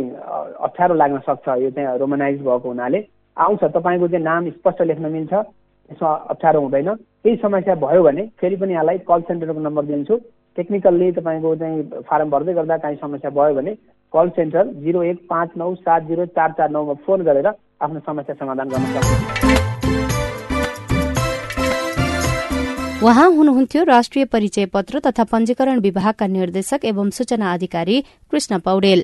अप्ठ्यारो 0.68 0.94
लाग्न 0.94 1.18
सक्छ। 1.26 1.48
यो 1.64 1.70
चाहिँ 1.72 1.98
रोमनाइज 1.98 2.42
भएको 2.42 2.68
हुनाले। 2.68 3.00
आउँछ 3.38 3.64
तपाईँको 3.64 4.08
चाहिँ 4.08 4.24
नाम 4.24 4.50
स्पष्ट 4.52 4.82
लेख्न 4.82 5.12
मिल्छ। 5.12 5.34
त्यसमा 5.90 6.12
अप्ठ्यारो 6.30 6.60
हुँदैन। 6.62 6.94
केही 6.94 7.36
समस्या 7.42 7.76
भयो 7.76 8.04
भने 8.04 8.24
फेरि 8.42 8.56
पनि 8.56 8.74
यहाँलाई 8.74 8.98
कल 9.08 9.22
सेन्टरको 9.28 9.60
नम्बर 9.60 9.86
दिन्छु। 9.86 10.16
टेक्निकल्ली 10.58 11.12
तपाईँको 11.12 11.56
चाहिँ 11.56 11.84
फारम 12.10 12.30
भर्दै 12.30 12.54
गर्दा 12.54 12.78
काहीँ 12.78 12.98
समस्या 12.98 13.30
भयो 13.32 13.54
भने 13.56 13.74
कल 14.14 14.30
सेन्टर 14.36 14.64
जिरो 14.84 15.02
एक 15.04 15.18
पाँच 15.30 15.50
नौ 15.58 15.74
सात 15.78 16.02
जिरो 16.08 16.26
चार 16.34 16.52
चार 16.58 16.70
नौमा 16.72 16.94
फोन 17.06 17.24
गरेर 17.24 17.48
आफ्नो 17.48 18.00
समस्या 18.00 18.36
समाधान 18.36 18.70
गर्न 18.70 18.86
सक्नुहुन्छ। 18.96 19.56
उहाँ 23.04 23.30
हुनुहुन्थ्यो 23.32 23.84
राष्ट्रिय 23.84 24.26
परिचय 24.26 24.66
पत्र 24.66 25.00
तथा 25.00 25.24
पञ्जीकरण 25.24 25.80
विभागका 25.80 26.28
निर्देशक 26.28 26.86
एवं 26.86 27.10
सूचना 27.10 27.54
अधिकारी 27.54 28.02
कृष्ण 28.32 28.60
पौडेल। 28.60 29.04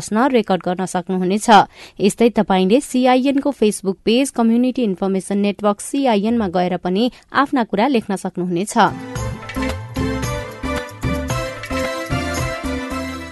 रेकर्ड 0.31 0.61
गर्न 0.65 0.85
सक्नुहुनेछ। 0.85 1.49
यस्तै 1.99 2.29
तपाईँले 2.29 2.79
सीआईएनको 2.81 3.51
Facebook 3.51 3.97
page 4.05 4.29
community 4.29 4.83
information 4.83 5.37
network 5.37 5.79
सीआईएनमा 5.81 6.47
गएर 6.47 6.77
पनि 6.77 7.11
आफ्ना 7.33 7.63
कुरा 7.63 7.87
लेख्न 7.87 8.15
सक्नुहुनेछ। 8.15 8.73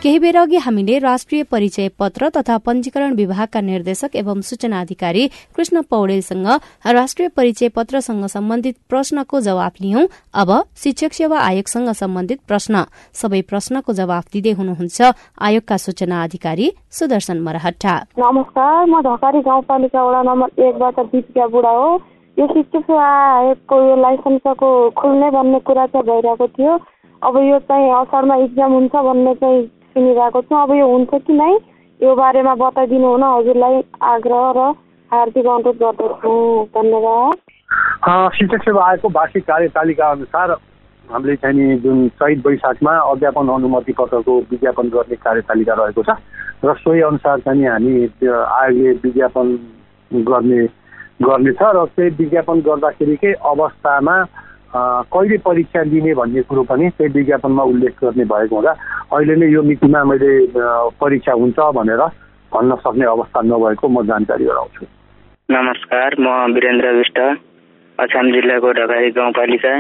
केही 0.10 0.20
बेर 0.20 0.38
अघि 0.38 0.58
हामीले 0.58 0.98
राष्ट्रिय 1.00 1.44
परिचय 1.52 1.88
पत्र 2.00 2.30
तथा 2.38 2.56
पञ्जीकरण 2.66 3.14
विभागका 3.16 3.62
निर्देशक 3.62 4.16
एवं 4.16 4.40
सूचना 4.42 4.80
अधिकारी 4.82 5.28
कृष्ण 5.56 5.82
पौडेलसँग 5.90 6.48
राष्ट्रिय 6.98 7.28
परिचय 7.38 7.68
पत्रसँग 7.76 8.26
सम्बन्धित 8.26 8.76
प्रश्नको 8.90 9.40
जवाब 9.40 9.78
लियौं। 9.82 10.06
अब 10.34 10.52
शिक्षक 10.84 11.14
सेवा 11.14 11.40
आयोगसँग 11.40 11.92
सम्बन्धित 12.02 12.40
प्रश्न। 12.48 12.84
सबै 13.22 13.42
प्रश्नको 13.50 13.94
जवाब 13.94 14.24
दिँदै 14.34 14.52
हुनुहुन्छ 14.58 15.14
आयोगका 15.46 15.78
सूचना 15.78 16.24
अधिकारी 16.24 16.72
सुदर्शन 16.90 17.40
मरहट्टा। 17.46 17.96
नमस्कार 18.20 18.86
म 18.90 19.06
ढकारी 19.06 19.42
गाउँपालिका 19.46 20.04
वडा 20.04 20.22
नम्बर 20.26 20.50
एकबाट 20.66 21.00
बुढा 21.54 21.78
हो। 21.80 21.90
यो 22.38 22.48
शिक्षक 22.48 22.82
सेवा 22.82 23.10
आयोगको 23.38 23.84
यो 23.88 23.96
लाइसेन्सको 24.02 24.70
खुल्ने 24.98 25.30
भन्ने 25.38 25.60
कुरा 25.70 25.86
चाहिँ 25.86 26.06
भइरहेको 26.10 26.48
थियो। 26.58 26.78
अब 27.22 27.44
यो 27.46 27.60
चाहिँ 27.70 27.92
असारमा 28.02 28.36
इक्जाम 28.50 28.72
हुन्छ 28.74 28.96
भन्ने 28.96 29.34
चाहिँ 29.44 29.68
सुनिरहेको 29.94 30.42
छु। 30.42 30.56
अब 30.56 30.72
यो 30.76 30.88
हुन्छ 30.88 31.22
कि 31.26 31.34
नै? 31.34 31.52
यो 32.00 32.16
बारेमा 32.16 32.54
बताइदिनु 32.56 33.08
हुन 33.08 33.24
हजुरलाई 33.24 33.84
आग्रह 34.14 34.46
र 34.58 34.60
हार्दिक 35.12 35.46
अनुरोध 35.48 35.78
गर्दछु। 35.84 36.34
धन्यवाद। 36.76 37.38
शिक्षक 38.34 38.64
सेवा 38.64 38.88
आयोगको 38.88 39.10
वार्षिक 39.10 39.44
कार्यतालिका 39.44 40.10
अनुसार 40.10 40.52
हामीले 41.06 41.36
चाहिँ 41.36 41.78
जुन 41.82 42.08
चैत 42.22 42.46
वैशाखमा 42.46 42.94
अध्यापन 43.12 43.48
अनुमति 43.50 43.94
पत्रको 44.00 44.34
विज्ञापन 44.52 44.90
गर्ने 44.90 45.16
कार्यतालिका 45.18 45.74
रहेको 45.74 46.04
छ 46.04 46.16
र 46.66 46.74
सोही 46.78 47.02
अनुसार 47.02 47.40
चाहिँ 47.40 47.68
हामी 47.68 47.94
आयोगले 48.24 48.92
विज्ञापन 49.04 49.48
गर्ने 50.12 50.62
गर्नेछ 51.22 51.62
र 51.62 51.86
त्यही 51.96 52.10
विज्ञापन 52.20 52.62
गर्दाखेरिकै 52.62 53.34
अवस्थामा 53.52 54.16
कहिले 54.74 55.38
परीक्षा 55.42 55.82
लिने 55.84 56.14
भन्ने 56.14 56.42
कुरो 56.46 56.64
पनि 56.64 56.90
त्यही 56.98 57.14
विज्ञापनमा 57.14 57.64
उल्लेख 57.64 57.94
गर्ने 58.04 58.26
भएको 58.26 58.56
हुँदा 58.56 58.72
अहिले 59.12 59.36
नै 59.36 59.48
यो 59.50 59.62
मितिमा 59.66 60.04
मैले 60.06 60.32
परीक्षा 61.02 61.34
हुन्छ 61.34 61.58
भनेर 61.78 62.02
भन्न 62.52 62.76
सक्ने 62.84 63.06
अवस्था 63.06 63.42
नभएको 63.42 63.88
म 63.90 64.06
जानकारी 64.08 64.46
गराउँछु। 64.46 64.86
नमस्कार 65.50 66.16
म 66.20 66.54
वीरेन्द्र 66.54 66.92
विष्ट 66.94 67.20
अछाम 68.00 68.32
जिल्लाको 68.32 68.72
ढकाई 68.78 69.10
गाउँपालिका 69.12 69.74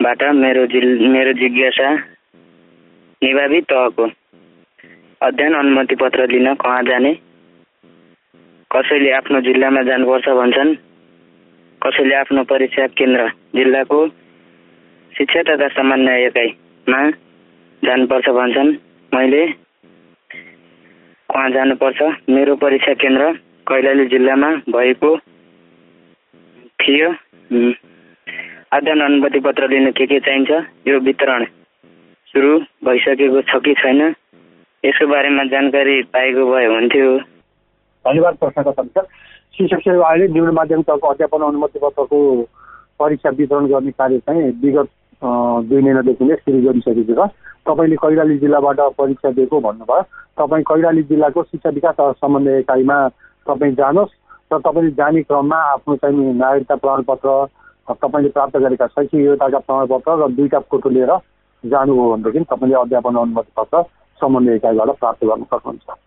बाट 0.00 0.22
मेरो 0.36 0.66
जिल 0.74 0.86
मेरो 1.08 1.32
जिज्ञासा 1.40 1.88
निभावी 3.22 3.60
तहको 3.70 4.08
अध्ययन 5.20 5.54
अनुमति 5.54 5.94
पत्र 6.02 6.26
लिन 6.28 6.54
कहाँ 6.56 6.82
जाने 6.82 7.12
कसैले 8.70 9.12
आफ्नो 9.12 9.40
जिल्लामा 9.40 9.82
जानुपर्छ 9.82 10.28
भन्छन् 10.40 10.74
कसैले 11.82 12.14
आफ्नो 12.14 12.42
परीक्षा 12.44 12.86
केन्द्र 12.98 13.28
जिल्लाको 13.56 13.98
शिक्षा 15.12 15.42
तथा 15.48 15.68
सामान्य 15.68 16.12
एकाइमा 16.26 17.00
जानुपर्छ 17.82 18.28
भन्छन्। 18.28 18.70
मैले 19.12 19.42
कहाँ 21.28 21.50
जानुपर्छ? 21.50 22.02
मेरो 22.30 22.54
परीक्षा 22.56 22.92
केन्द्र 23.02 23.32
कैलाली 23.68 24.06
जिल्लामा 24.06 24.50
भएको 24.68 25.10
थियो। 26.80 27.08
अध्ययन 28.72 29.00
अनुमति 29.00 29.40
पत्र 29.40 29.68
लिन 29.70 29.90
के 29.92 30.06
के 30.06 30.18
चाहिन्छ? 30.20 30.50
यो 30.88 30.98
वितरण 31.00 31.44
सुरु 32.32 32.58
भइसकेको 32.84 33.40
छ 33.42 33.62
कि 33.64 33.74
छैन? 33.74 34.00
यसको 34.84 35.06
बारेमा 35.06 35.44
जानकारी 35.52 36.02
पाएको 36.02 36.50
भए 36.50 36.66
हुन्थ्यो। 36.66 37.18
धन्यवाद 38.04 38.34
प्रश्नको 38.36 39.02
शिक्षक 39.56 39.80
सेवा 39.80 40.08
आयोगले 40.08 40.32
निम्न 40.32 40.50
माध्यमिक 40.52 40.86
तहको 40.86 41.08
अध्यापन 41.08 41.42
अनुमति 41.42 41.78
पत्रको 41.82 42.18
परीक्षा 43.00 43.30
वितरण 43.38 43.66
गर्ने 43.66 43.90
कार्य 43.90 44.18
चाहिँ 44.18 44.50
विगत 44.62 44.88
दुई 45.68 45.80
महिनादेखि 45.80 46.24
नै 46.24 46.36
सुरु 46.36 46.60
गरिसकेको 46.60 47.14
छ। 47.16 47.30
तपाईँले 47.64 47.96
कैलाली 47.96 48.36
जिल्लाबाट 48.38 48.80
परीक्षा 49.00 49.30
दिएको 49.32 49.60
भन्नुभयो। 49.60 50.02
तपाईँ 50.36 50.64
कैलाली 50.68 51.02
जिल्लाको 51.08 51.42
शिक्षा 51.42 51.70
विकास 51.72 51.96
समन्वय 52.20 52.60
इकाइमा 52.60 52.96
तपाईँ 53.46 53.74
जानुहोस् 53.80 54.14
र 54.52 54.58
तपाईँले 54.60 54.90
जाने 54.92 55.22
क्रममा 55.24 55.58
आफ्नो 55.72 55.96
चाहिँ 56.04 56.34
नागरिकता 56.36 56.76
प्रमाणपत्र 56.76 57.28
तपाईँले 57.96 58.28
प्राप्त 58.36 58.56
गरेका 58.56 58.86
शैक्षिक 58.92 59.20
योग्यताका 59.20 59.58
प्रमाणपत्र 59.58 60.20
र 60.20 60.32
दुईवटा 60.36 60.58
फोटो 60.68 60.90
लिएर 60.90 61.12
जानुभयो 61.64 62.10
भनेदेखि 62.12 62.44
तपाईँले 62.52 62.76
अध्यापन 62.76 63.24
अनुमति 63.24 63.52
पत्र 63.56 63.82
समन्वय 64.20 64.56
इकाइबाट 64.56 64.98
प्राप्त 65.00 65.24
गर्न 65.24 65.48
सक्नुहुन्छ। 65.48 66.05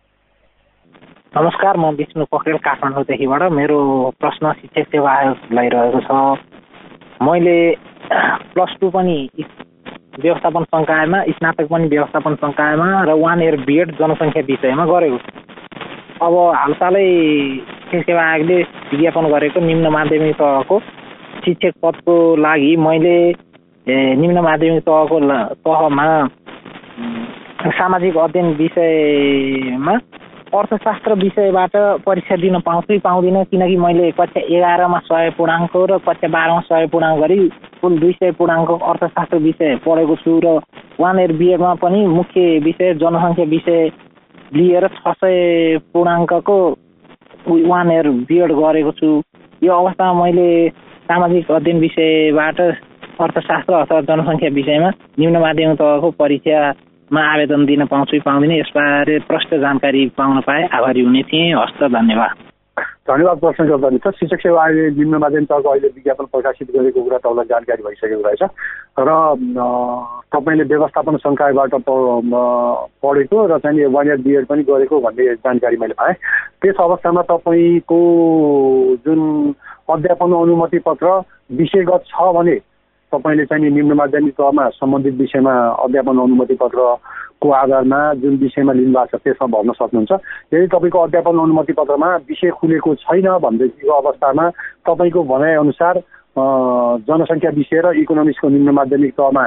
नमस्कार 1.34 1.78
म 1.78 1.90
विष्णु 1.94 2.26
पोखरेल 2.26 2.58
काठमाडौँदेखिबाट। 2.58 3.42
मेरो 3.54 3.78
प्रश्न 4.20 4.52
शिक्षक 4.52 4.88
सेवा 4.90 5.12
आयोगलाई 5.14 5.68
रहेको 5.70 6.00
छ। 6.02 7.22
मैले 7.22 7.54
प्लस 8.54 8.74
टू 8.82 8.90
पनि 8.90 9.18
व्यवस्थापन 10.20 10.64
सङ्कायमा 10.74 11.22
स्नातक 11.30 11.68
पनि 11.70 11.88
व्यवस्थापन 11.88 12.36
सङ्कायमा 12.42 12.88
र 13.06 13.14
वान 13.22 13.42
इयर 13.42 13.58
बिएड 13.62 13.92
जनसङ्ख्या 14.00 14.44
विषयमा 14.48 14.86
गरेको 14.86 15.18
अब 16.26 16.34
हालसालै 16.56 17.06
शिक्षक 17.62 18.06
सेवा 18.10 18.24
आयोगले 18.24 18.58
विज्ञापन 18.90 19.30
गरेको 19.30 19.60
निम्न 19.62 19.92
माध्यमिक 19.94 20.36
तहको 20.36 20.80
शिक्षक 21.46 21.78
पदको 21.84 22.16
लागि 22.42 22.76
मैले 22.88 23.18
निम्न 24.18 24.40
माध्यमिक 24.42 24.82
तहको 24.84 25.20
तहमा 25.62 26.08
सामाजिक 27.70 28.18
अध्ययन 28.18 28.50
विषयमा 28.58 29.98
अर्थशास्त्र 30.50 31.14
विषयबाट 31.16 31.76
परीक्षा 32.06 32.36
दिन 32.36 32.60
पाउँछु 32.66 32.98
पाउँदिनँ। 33.00 33.44
किनकि 33.46 33.76
मैले 33.78 34.10
कक्षा 34.12 34.42
एघारमा 34.50 35.00
सय 35.06 35.30
पूर्णाङ्क 35.38 35.76
र 35.92 35.98
कक्षा 36.02 36.28
बाह्रमा 36.28 36.62
सय 36.66 36.86
पूर्णाङ्क 36.90 37.20
गरी 37.22 37.38
कुल 37.82 38.00
दुई 38.00 38.12
सय 38.14 38.32
पूर्णाङ्क 38.34 38.70
अर्थशास्त्र 38.72 39.38
विषय 39.38 39.76
पढेको 39.86 40.16
छु 40.16 40.40
र 40.46 40.58
वान 41.00 41.20
इयर 41.20 41.34
बिएडमा 41.38 41.74
पनि 41.84 42.06
मुख्य 42.10 42.42
विषय 42.66 42.94
जनसङ्ख्या 42.98 43.46
विषय 43.46 43.90
लिएर 44.58 44.88
छ 44.90 45.14
सय 45.22 45.78
पूर्णाङ्कको 45.94 46.58
वान 47.70 47.92
इयर 47.92 48.10
बिएड 48.26 48.52
गरेको 48.52 48.92
छु। 48.98 49.10
यो 49.62 49.74
अवस्थामा 49.74 50.24
मैले 50.24 50.50
सामाजिक 51.06 51.52
अध्ययन 51.52 51.80
विषयबाट 51.80 52.60
अर्थशास्त्र 53.22 53.74
अथवा 53.76 54.02
जनसङ्ख्या 54.10 54.50
विषयमा 54.50 54.90
निम्न 55.20 55.38
माध्यमिक 55.40 55.78
तहको 55.78 56.12
परीक्षा 56.20 56.60
मा 57.12 57.22
आवेदन 57.34 57.66
दिन 57.66 57.86
पाउँछु 57.86 58.12
कि 58.12 58.20
पाउँदिनँ 58.22 58.56
यसबारे 58.56 59.18
प्रष्ट 59.26 59.54
जानकारी 59.56 60.06
पाउन 60.14 60.40
पाए 60.46 60.68
आभारी 60.70 61.02
हुने 61.02 61.22
थिएँ। 61.26 61.54
हस्त 61.56 61.84
धन्यवाद। 61.90 62.36
धन्यवाद 63.10 63.38
प्रश्न 63.40 63.66
गर्दा 63.66 64.12
शिक्षक 64.12 64.42
सेवा 64.42 64.64
अहिले 64.64 64.90
निम्न 64.94 65.18
माध्यमिकको 65.18 65.70
अहिले 65.70 65.88
विज्ञापन 65.88 66.26
प्रकाशित 66.30 66.70
गरेको 66.70 67.02
कुरा 67.02 67.18
तपाईँलाई 67.18 67.50
जानकारी 67.50 67.82
भइसकेको 67.84 68.22
रहेछ। 68.22 68.44
र 69.00 69.10
तपाईँले 70.30 70.64
व्यवस्थापन 70.64 71.18
सङ्कायबाट 71.18 71.74
पढेको 73.02 73.46
र 73.50 73.58
चाहिँ 73.58 73.86
वान 73.90 74.08
इयर 74.08 74.22
बिएड 74.22 74.46
पनि 74.46 74.64
गरेको 74.70 75.02
भन्ने 75.02 75.34
जानकारी 75.42 75.78
मैले 75.82 75.94
पाएँ। 75.98 76.14
त्यस 76.62 76.78
अवस्थामा 76.78 77.22
तपाईँको 77.34 78.00
जुन 79.06 79.20
अध्यापन 79.90 80.30
अनुमति 80.30 80.80
पत्र 80.86 81.08
विषयगत 81.58 82.04
छ 82.06 82.34
भने 82.38 82.58
तपाईँले 83.12 83.46
चाहिँ 83.46 83.70
निम्न 83.70 83.94
माध्यमिक 83.98 84.34
तहमा 84.38 84.70
सम्बन्धित 84.78 85.16
विषयमा 85.18 85.54
अध्यापन 85.84 86.18
अनुमति 86.20 86.56
पत्रको 86.62 87.50
आधारमा 87.52 88.00
जुन 88.22 88.36
विषयमा 88.38 88.74
लिनुभएको 88.74 89.18
छ 89.18 89.22
त्यसमा 89.24 89.48
भर्न 89.50 89.72
सक्नुहुन्छ। 89.74 90.12
यदि 90.54 90.68
तपाईँको 90.70 91.00
अध्यापन 91.00 91.40
अनुमति 91.40 91.74
पत्रमा 91.74 92.10
विषय 92.30 92.50
खुलेको 92.60 92.96
छैन 93.02 93.28
भनेदेखिको 93.42 93.94
अवस्थामा 93.94 94.50
तपाईँको 94.86 95.24
भनाइअनुसार 95.26 95.96
जनसङ्ख्या 97.10 97.52
विषय 97.52 97.82
र 97.82 97.98
इकोनोमिक्सको 97.98 98.50
निम्न 98.50 98.70
माध्यमिक 98.78 99.14
तहमा 99.18 99.44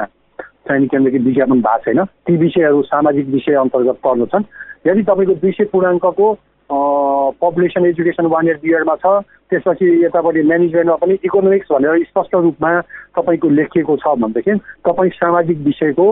चाहिँ 0.67 0.87
केन्द्रको 0.87 1.23
विज्ञापन 1.23 1.59
भएको 1.61 1.83
छैन। 1.85 2.03
ती 2.03 2.37
विषयहरू 2.37 2.81
सामाजिक 2.83 3.27
विषय 3.29 3.53
अन्तर्गत 3.63 3.97
पर्दछन्। 4.03 4.43
यदि 4.87 5.01
तपाईँको 5.03 5.33
दुई 5.39 5.51
सय 5.51 5.65
पूर्णाङ्कको 5.71 6.27
पपुलेसन 6.69 7.85
एजुकेसन 7.85 8.25
वान 8.25 8.47
इयर 8.47 8.57
बिएडमा 8.63 8.95
छ। 8.95 9.05
त्यसपछि 9.49 9.87
यतापट्टि 10.03 10.41
म्यानेजमेन्टमा 10.41 10.95
पनि 10.95 11.17
इकोनोमिक्स 11.25 11.71
भनेर 11.71 12.03
स्पष्ट 12.03 12.35
रूपमा 12.35 12.71
तपाईँको 13.17 13.49
लेखिएको 13.49 13.95
छ 13.97 14.15
भनेदेखि 14.21 14.53
तपाईँ 14.85 15.09
सामाजिक 15.13 15.57
विषयको 15.65 16.07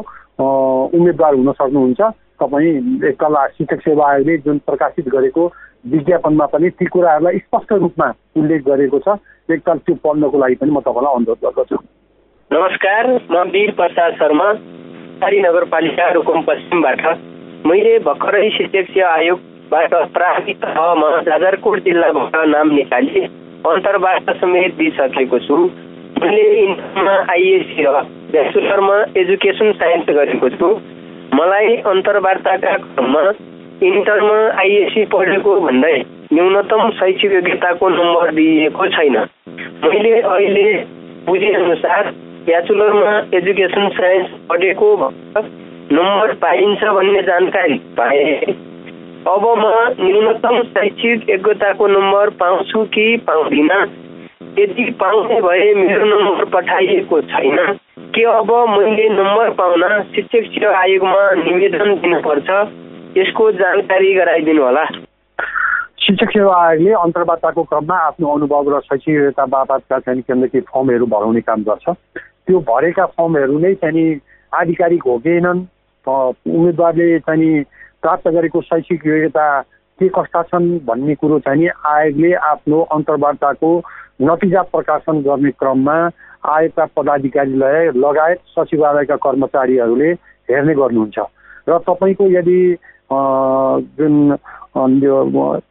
उम्मेदवार 0.94 1.34
हुन 1.34 1.52
सक्नुहुन्छ। 1.52 2.02
तपाईँ 2.42 2.70
एकतला 3.10 3.46
शिक्षक 3.58 3.82
सेवा 3.82 4.10
आयोगले 4.12 4.38
जुन 4.46 4.58
प्रकाशित 4.66 5.08
गरेको 5.10 5.44
विज्ञापनमा 5.92 6.46
पनि 6.46 6.70
ती 6.70 6.86
कुराहरूलाई 6.86 7.38
स्पष्ट 7.40 7.72
रूपमा 7.74 8.08
उल्लेख 8.38 8.62
गरेको 8.66 9.00
छ। 9.00 9.18
एकताल 9.50 9.78
त्यो 9.86 9.96
पढ्नको 10.04 10.38
लागि 10.38 10.56
पनि 10.56 10.72
म 10.72 10.80
तपाईँलाई 10.80 11.16
अनुरोध 11.16 11.40
गर्दछु। 11.46 11.78
नमस्कार 12.52 13.08
म 13.32 13.44
वीर 13.52 13.72
प्रसाद 13.72 14.14
शर्मा 14.20 14.52
नगरपालिका 15.22 16.12
रुकुम 16.12 16.42
पश्चिमबाट। 16.42 17.02
मैले 17.66 17.98
भर्खरै 18.00 18.50
शिक्षक 18.50 18.86
सेवा 18.94 19.10
आयोग 19.14 19.40
बाट 19.72 19.94
प्राविधिक 20.14 20.58
तहमा 20.60 21.10
जाजरकोट 21.24 21.80
जिल्लाबाट 21.84 22.36
नाम 22.48 22.72
निकाली 22.72 23.20
अन्तर्वार्ता 23.66 24.34
समेत 24.40 24.74
दिइसकेको 24.78 25.38
छु। 25.40 25.58
मैले 26.22 26.42
इन्टरमा 26.62 27.14
आइएससी 27.32 27.84
र 27.84 28.02
ब्याचुलरमा 28.32 28.98
एजुकेसन 29.18 29.72
साइन्स 29.74 30.10
गरेको 30.10 30.50
छु। 30.50 30.70
मलाई 31.34 31.76
अन्तर्वार्ताका 31.88 32.74
क्रममा 32.78 33.22
इन्टरमा 33.82 34.40
आइएससी 34.62 35.06
पढेको 35.14 35.60
भन्दै 35.62 35.94
न्यूनतम 36.34 36.90
शैक्षिक 37.00 37.32
योग्यताको 37.34 37.90
नम्बर 37.90 38.32
दिइएको 38.36 38.88
छैन। 38.88 39.16
मैले 39.86 40.12
अहिले 40.22 40.66
बुझेअनुसार 41.28 42.12
ब्याचुलरमा 42.46 43.16
एजुकेसन 43.38 43.88
साइन्स 43.96 44.36
पढेको 44.50 44.92
नम्बर 45.38 46.34
पाइन्छ 46.44 46.84
भन्ने 46.84 47.22
जानकारी 47.24 47.80
पाएँ। 47.98 48.54
अब 49.22 49.44
म 49.58 49.66
न्यूनतम 50.02 50.62
शैक्षिक 50.66 51.30
योग्यताको 51.30 51.88
नम्बर 51.88 52.30
पाउँछु 52.42 52.84
कि 52.84 53.18
पाउँदिनँ? 53.18 53.82
यदि 54.60 54.84
पाउने 55.00 55.42
भए 55.42 55.74
मेरो 55.74 56.06
नम्बर 56.06 56.46
पठाइएको 56.46 57.22
छैन 57.22 57.58
के 58.16 58.24
अब 58.26 58.52
मैले 58.70 59.10
नम्बर 59.10 59.50
पाउन 59.54 59.84
शिक्षक 60.16 60.48
सेवा 60.50 60.74
आयोगमा 60.78 61.22
निवेदन 61.38 61.94
दिनुपर्छ? 62.02 62.50
यसको 63.18 63.52
जानकारी 63.52 64.14
गराइदिनु 64.14 64.64
होला। 64.64 64.86
शिक्षक 66.02 66.30
सेवा 66.30 66.56
आयोगले 66.66 66.92
अन्तर्वार्ताको 66.92 67.64
क्रममा 67.64 67.98
आफ्नो 68.08 68.28
अनुभव 68.28 68.74
र 68.74 68.80
शैक्षिक 68.80 69.16
योग्यता 69.16 69.46
बापतका 69.46 70.00
चाहिँ 70.00 70.22
केन्द्रकी 70.22 70.60
फर्महरू 70.72 71.06
भराउने 71.06 71.42
काम 71.42 71.62
गर्छ। 71.70 71.86
त्यो 72.48 72.60
भरेका 72.60 73.06
फर्महरू 73.06 73.60
नै 73.60 73.74
चाहिँ 73.74 74.20
आधिकारिक 74.54 75.04
हो 75.06 75.18
कि 75.28 75.38
उम्मेदवारले 76.10 77.20
चाहिँ 77.20 77.64
प्राप्त 78.02 78.28
गरेको 78.28 78.62
शैक्षिक 78.62 79.06
योग्यता 79.06 79.46
के 80.00 80.08
कस्ता 80.10 80.42
छन् 80.44 80.70
भन्ने 80.86 81.16
कुरो 81.16 81.40
चाहिँ 81.40 81.60
नि 81.60 81.68
आयोगले 81.86 82.34
आफ्नो 82.52 82.82
अन्तर्वार्ताको 82.96 83.72
नतिजा 84.22 84.62
प्रकाशन 84.74 85.22
गर्ने 85.22 85.52
क्रममा 85.60 85.98
आयोगका 86.50 86.86
पदाधिकारीलाई 86.98 87.88
लगायत 87.96 88.40
सचिवालयका 88.58 89.16
कर्मचारीहरूले 89.26 90.10
हेर्ने 90.50 90.74
गर्नुहुन्छ। 90.74 91.18
र 91.70 91.78
तपाईँको 91.90 92.26
यदि 92.32 92.60
जुन 93.98 94.16
यो 95.04 95.16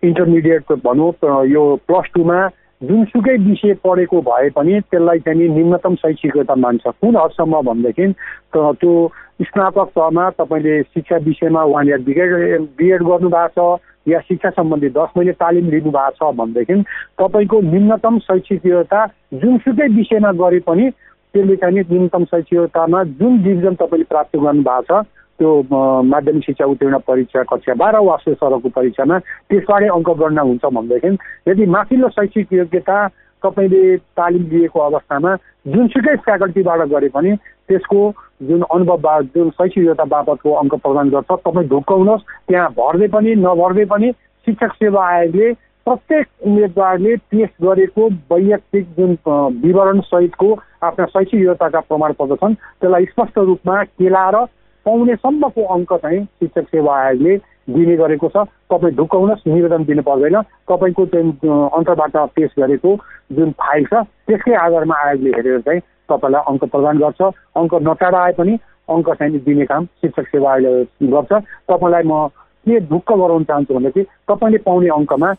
इन्टरमिडिएट 0.04 0.72
भनौँ 0.86 1.12
यो 1.46 1.62
प्लस 1.86 2.06
टूमा 2.14 2.38
जुनसुकै 2.80 3.36
विषय 3.44 3.74
पढेको 3.84 4.20
भए 4.28 4.48
पनि 4.56 4.80
त्यसलाई 4.80 5.18
चाहिँ 5.26 5.48
न्यूनतम 5.48 5.94
शैक्षिकता 6.02 6.54
मान्छ। 6.54 6.86
कुन 6.86 7.16
हदसम्म 7.16 7.60
भनेदेखि 7.66 8.06
त्यो 8.54 8.92
स्नातक 9.42 9.88
तहमा 9.90 10.28
तपाईँले 10.32 10.82
शिक्षा 10.84 11.16
विषयमा 11.22 11.62
इयर 11.80 12.00
बिएड 12.02 12.60
बिएड 12.76 13.02
गर्नुभएको 13.02 13.76
छ 13.76 13.80
या 14.06 14.18
शिक्षा 14.20 14.50
सम्बन्धी 14.52 14.88
दस 14.90 15.16
महिने 15.16 15.32
तालिम 15.34 15.70
लिनुभएको 15.70 16.10
छ 16.22 16.34
भनेदेखि 16.34 16.82
तपाईँको 17.18 17.60
न्यूनतम 17.62 18.18
शैक्षिक 18.20 18.66
योग्यता 18.66 19.06
जुनसुकै 19.36 19.88
विषयमा 19.94 20.32
गरे 20.38 20.60
पनि 20.62 20.90
त्यसले 20.90 21.56
चाहिँ 21.56 21.80
न्यूनतम 21.82 22.24
शैक्षिक 22.26 22.52
योग्यतामा 22.54 23.02
जुन 23.16 23.42
डिभिजन 23.42 23.74
तपाईँले 23.76 24.04
प्राप्त 24.06 24.36
गर्नुभएको 24.38 25.00
छ 25.00 25.06
त्यो 25.38 25.50
माध्यमिक 26.04 26.44
शिक्षा 26.44 26.64
उत्तीर्ण 26.66 26.98
परीक्षा 27.02 27.42
कक्षा 27.48 27.74
बाह्र 27.74 27.98
वा 28.02 28.16
सरको 28.20 28.68
परीक्षामा 28.70 29.18
त्यसबाटै 29.48 29.88
अङ्क 29.90 30.10
गणना 30.18 30.42
हुन्छ 30.44 30.64
भनेदेखि 30.70 31.16
यदि 31.48 31.66
माथिल्लो 31.70 32.08
शैक्षिक 32.10 32.52
योग्यता 32.52 32.96
तपाईँले 33.42 33.96
तालिम 34.16 34.44
लिएको 34.50 34.80
अवस्थामा 34.80 35.34
जुनसुकै 35.66 36.16
फ्याकल्टीबाट 36.24 36.80
गरे 36.88 37.08
पनि 37.08 37.34
त्यसको 37.68 38.00
जुन 38.42 38.62
अनुभव 38.70 39.22
जुन 39.34 39.50
शैक्षिक 39.50 39.78
योग्यता 39.78 40.04
बापतको 40.04 40.52
अङ्क 40.54 40.74
प्रदान 40.76 41.10
गर्छ 41.10 41.32
तपाईँ 41.40 41.68
ढुक्काउनुहोस्। 41.68 42.28
त्यहाँ 42.48 42.68
भर्दै 42.78 43.08
पनि 43.08 43.34
नभर्दै 43.38 43.84
पनि 43.86 44.12
शिक्षक 44.46 44.72
सेवा 44.74 45.06
आयोगले 45.08 45.52
प्रत्येक 45.86 46.26
उम्मेदवारले 46.46 47.16
पेस 47.30 47.48
गरेको 47.62 48.08
वैयक्तिक 48.30 48.88
जुन 48.98 49.16
विवरण 49.62 50.00
सहितको 50.08 50.48
आफ्ना 50.82 51.06
शैक्षिक 51.06 51.40
योग्यताका 51.40 51.80
प्रमाणपत्र 51.80 52.36
छन् 52.36 52.54
त्यसलाई 52.54 53.04
स्पष्ट 53.04 53.38
रूपमा 53.44 53.82
केलाएर 53.84 54.36
पाउनेसम्मको 54.86 55.64
अङ्क 55.74 55.92
चाहिँ 55.94 56.24
शिक्षक 56.24 56.68
सेवा 56.68 56.98
आयोगले 56.98 57.36
दिने 57.74 57.96
गरेको 57.96 58.28
छ। 58.28 58.44
तपाईँ 58.70 58.94
ढुक्काउनुहोस् 58.98 59.46
निवेदन 59.48 59.84
दिनु 59.84 60.02
पर्दैन। 60.02 60.36
तपाईँको 60.68 61.06
चाहिँ 61.06 61.32
अन्तर्बाट 61.76 62.16
पेस 62.36 62.50
गरेको 62.58 62.90
जुन 63.36 63.50
फाइल 63.60 63.84
छ 63.90 63.94
त्यसकै 64.26 64.54
आधारमा 64.64 64.96
आयोगले 65.06 65.30
हेरेर 65.36 65.60
चाहिँ 65.66 65.80
तपाईँलाई 66.10 66.42
अङ्क 66.50 66.64
प्रदान 66.74 66.98
गर्छ। 66.98 67.20
अङ्क 67.56 67.72
नटाढा 67.88 68.20
आए 68.24 68.32
पनि 68.38 68.54
अङ्क 68.90 69.08
चाहिँ 69.18 69.38
दिने 69.46 69.64
काम 69.70 69.84
शिक्षक 70.02 70.26
सेवा 70.34 70.52
आयोगले 70.52 71.06
गर्छ। 71.14 71.32
तपाईँलाई 71.70 72.02
म 72.06 72.28
के 72.60 72.78
ढुक्क 72.90 73.12
गराउन 73.12 73.44
चाहन्छु 73.44 73.74
भनेदेखि 73.74 74.02
तपाईँले 74.28 74.58
पाउने 74.66 74.88
अङ्कमा 74.98 75.32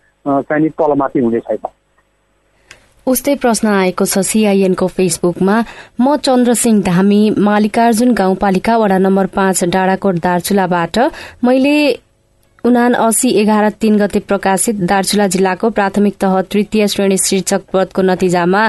चाहिँ 0.49 0.69
तलमाथि 0.79 1.19
हुने 1.19 1.39
छैन। 1.39 1.69
उस्तै 3.07 3.35
प्रश्न 3.41 3.67
आएको 3.67 4.05
छ 4.05 4.19
सीआईएनको 4.21 4.87
फेसबुकमा। 4.87 5.55
म 6.01 6.15
चन्द्रसिंह 6.17 6.81
धामी 6.81 7.21
मालिकार्जुन 7.37 8.13
गाउँपालिका 8.13 8.77
वडा 8.77 8.97
नम्बर 8.97 9.25
पाँच 9.37 9.63
डाँडाकोट 9.73 10.15
दार्चुलाबाट। 10.21 10.97
मैले 11.45 11.75
उना 12.63 12.86
अस्सी 13.06 13.30
एघार 13.41 13.69
तीन 13.82 13.95
गते 13.97 14.19
प्रकाशित 14.21 14.82
दार्चुला 14.89 15.28
जिल्लाको 15.34 15.69
प्राथमिक 15.78 16.15
तह 16.21 16.39
तृतीय 16.54 16.88
श्रेणी 16.88 17.17
शिक्षक 17.19 17.62
पदको 17.74 18.02
नतिजामा 18.02 18.67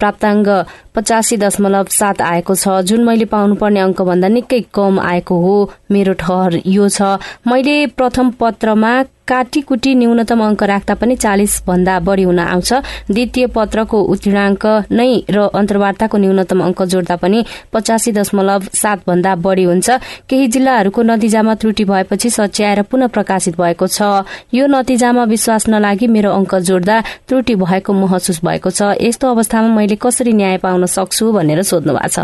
प्राप्ताङ्ग 0.00 0.48
पचासी 0.94 1.36
दशमलव 1.36 1.86
सात 1.90 2.22
आएको 2.22 2.54
छ। 2.54 2.80
जुन 2.82 3.04
मैले 3.04 3.24
पाउनुपर्ने 3.30 3.80
अङ्कभन्दा 3.80 4.28
निकै 4.28 4.60
कम 4.74 5.00
आएको 5.00 5.34
हो। 5.40 5.56
मेरो 5.90 6.12
ठहर 6.18 6.60
यो 6.66 6.88
छ। 6.88 7.18
मैले 7.46 7.86
प्रथम 7.98 8.30
पत्रमा 8.40 8.92
काटीकुटी 9.30 9.94
न्यूनतम 9.94 10.40
अङ्क 10.42 10.62
राख्दा 10.62 10.94
पनि 10.98 11.14
चालिस 11.14 11.62
भन्दा 11.62 11.98
बढ़ी 12.02 12.22
हुन 12.22 12.38
आउँछ। 12.50 12.70
द्वितीय 13.14 13.46
पत्रको 13.54 13.98
उत्तीर्णाङ्क 14.12 14.90
नै 14.90 15.10
र 15.30 15.38
अन्तर्वार्ताको 15.54 16.16
न्यूनतम 16.18 16.60
अङ्क 16.66 16.82
जोड्दा 16.82 17.16
पनि 17.22 17.38
पचासी 17.72 18.10
दशमलव 18.12 18.60
सात 18.74 19.06
भन्दा 19.06 19.34
बढ़ी 19.38 19.64
हुन्छ। 19.70 19.88
केही 20.26 20.46
जिल्लाहरूको 20.50 21.02
नतिजामा 21.02 21.54
त्रुटि 21.54 21.84
भएपछि 21.84 22.30
सच्याएर 22.30 22.82
पुनः 22.90 23.06
प्रकाशित 23.14 23.54
भएको 23.54 23.86
छ। 23.86 24.26
यो 24.50 24.66
नतिजामा 24.66 25.24
विश्वास 25.24 25.68
नलागि 25.68 26.06
मेरो 26.10 26.30
अङ्क 26.34 26.54
जोड्दा 26.66 26.96
त्रुटि 27.30 27.54
भएको 27.54 27.92
महसुस 27.94 28.40
भएको 28.42 28.70
छ। 28.70 28.98
यस्तो 28.98 29.30
अवस्थामा 29.30 29.68
मैले 29.78 29.94
कसरी 29.94 30.32
न्याय 30.32 30.58
पाउन 30.58 30.79
सक्छु 30.86 31.32
भनेर 31.32 31.62
सोध्नु 31.62 31.92
भएको 31.92 32.08
छ। 32.08 32.18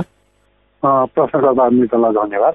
धन्यवाद। 2.13 2.55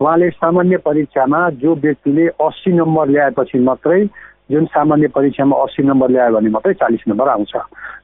उहाँले 0.00 0.30
सामान्य 0.30 0.76
परीक्षामा 0.76 1.50
जो 1.50 1.74
व्यक्तिले 1.74 2.26
अस्सी 2.26 2.72
नम्बर 2.72 3.08
ल्याएपछि 3.08 3.58
मात्रै 3.58 4.04
जुन 4.50 4.64
सामान्य 4.66 5.08
परीक्षामा 5.08 5.56
अस्सी 5.56 5.82
नम्बर 5.82 6.10
ल्यायो 6.10 6.34
भने 6.34 6.50
मात्रै 6.50 6.74
चालिस 6.74 7.00
नम्बर 7.08 7.28
आउँछ। 7.28 7.52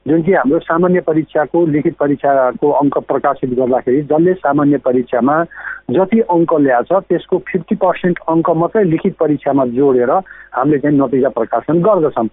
जुन 0.07 0.21
कि 0.23 0.33
हाम्रो 0.33 0.59
सामान्य 0.59 0.99
परीक्षाको 0.99 1.65
लिखित 1.65 1.95
परीक्षाको 1.99 2.71
अङ्क 2.71 2.97
प्रकाशित 2.97 3.49
गर्दाखेरि 3.49 4.01
जसले 4.01 4.33
सामान्य 4.33 4.77
परीक्षामा 4.77 5.43
जति 5.91 6.19
अङ्क 6.19 6.53
ल्याएछ 6.53 6.91
त्यसको 6.93 7.37
फिफ्टी 7.37 7.75
पर्सेन्ट 7.75 8.19
अङ्क 8.29 8.49
मात्रै 8.49 8.83
लिखित 8.83 9.15
परीक्षामा 9.19 9.65
जोडेर 9.65 10.11
हामीले 10.11 10.79
चाहिँ 10.79 10.97
नतिजा 10.97 11.29
प्रकाशन 11.29 11.81
गर्दछौँ। 11.81 12.27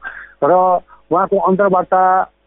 र 0.44 0.52
उहाँको 1.10 1.36
अन्तर्वार्ता 1.38 2.02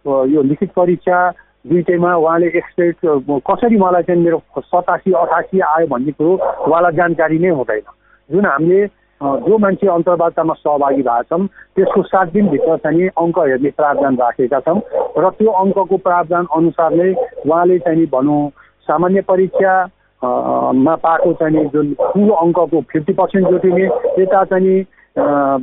यो 0.07 0.41
लिखित 0.41 0.71
परीक्षा 0.71 1.17
दुइटैमा 1.65 2.15
उहाँले 2.15 2.47
एक्सपेक्ट 2.47 3.05
कसरी 3.47 3.77
मलाई 3.77 4.03
चाहिँ 4.03 4.23
मेरो 4.23 4.41
सतासी 4.59 5.11
अठासी 5.11 5.59
आयो 5.59 5.87
भन्ने 5.87 6.11
कुरो 6.11 6.33
उहाँलाई 6.67 6.95
जानकारी 6.95 7.39
नै 7.39 7.49
हुँदैन। 7.49 7.87
जुन 8.29 8.45
हामीले 8.45 8.87
जो 9.21 9.57
मान्छे 9.57 9.87
अन्तर्वार्तामा 9.87 10.53
सहभागी 10.53 11.01
भएका 11.01 11.21
छौँ 11.21 11.47
त्यसको 11.75 12.03
सात 12.03 12.27
दिनभित्र 12.33 12.77
चाहिँ 12.77 13.07
अङ्क 13.11 13.39
हेर्ने 13.39 13.69
प्रावधान 13.75 14.15
राखेका 14.15 14.59
छौँ 14.59 14.79
र 15.17 15.29
त्यो 15.35 15.51
अङ्कको 15.51 15.97
प्रावधान 15.97 16.45
अनुसारले 16.55 17.11
उहाँले 17.43 17.79
चाहिँ 17.79 18.05
भनौँ 18.07 18.41
सामान्य 18.87 19.21
परीक्षा 19.27 19.73
मा 20.21 20.95
पाएको 20.95 21.33
चाहिँ 21.33 21.65
जुन 21.67 21.93
ठुलो 21.93 22.33
अङ्कको 22.35 22.81
फिफ्टी 22.91 23.13
पर्सेन्ट 23.13 23.47
जोडिने 23.49 23.85
यता 24.23 24.43
चाहिँ 24.43 24.79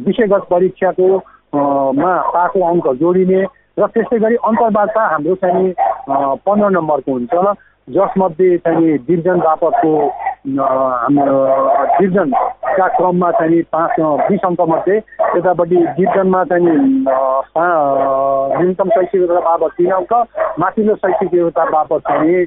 विषयगत 0.05 0.45
परीक्षाको 0.51 1.09
मा 1.97 2.13
पाएको 2.31 2.69
अङ्क 2.69 2.93
जोडिने 3.01 3.45
र 3.77 3.87
त्यस्तै 3.95 4.19
गरी 4.19 4.37
अन्तर्वार्ता 4.49 5.03
हाम्रो 5.07 5.35
चाहिँ 5.41 5.73
पन्ध्र 6.45 6.69
नम्बरको 6.77 7.13
हुन्छ 7.13 7.35
जसमध्ये 7.89 8.57
चाहिँ 8.59 8.97
डिभिजन 8.99 9.39
बापतको 9.41 9.91
हाम्रो 10.47 11.37
डिभिजनका 11.99 12.87
क्रममा 12.97 13.31
चाहिँ 13.39 13.63
पाँच 13.73 14.01
बिस 14.31 14.45
अङ्कमध्ये 14.47 14.97
यतापट्टि 15.37 15.77
डिभिजनमा 15.77 16.43
चाहिँ 16.45 16.67
न्यूनतम 18.57 18.89
शैक्षिक 18.97 19.21
योग्यता 19.21 19.41
बापत 19.49 19.71
तिन 19.77 19.91
अङ्क 20.01 20.13
माथिल्लो 20.61 20.95
शैक्षिक 21.05 21.35
योग्यता 21.35 21.65
बापत 21.71 22.01
चाहिँ 22.09 22.45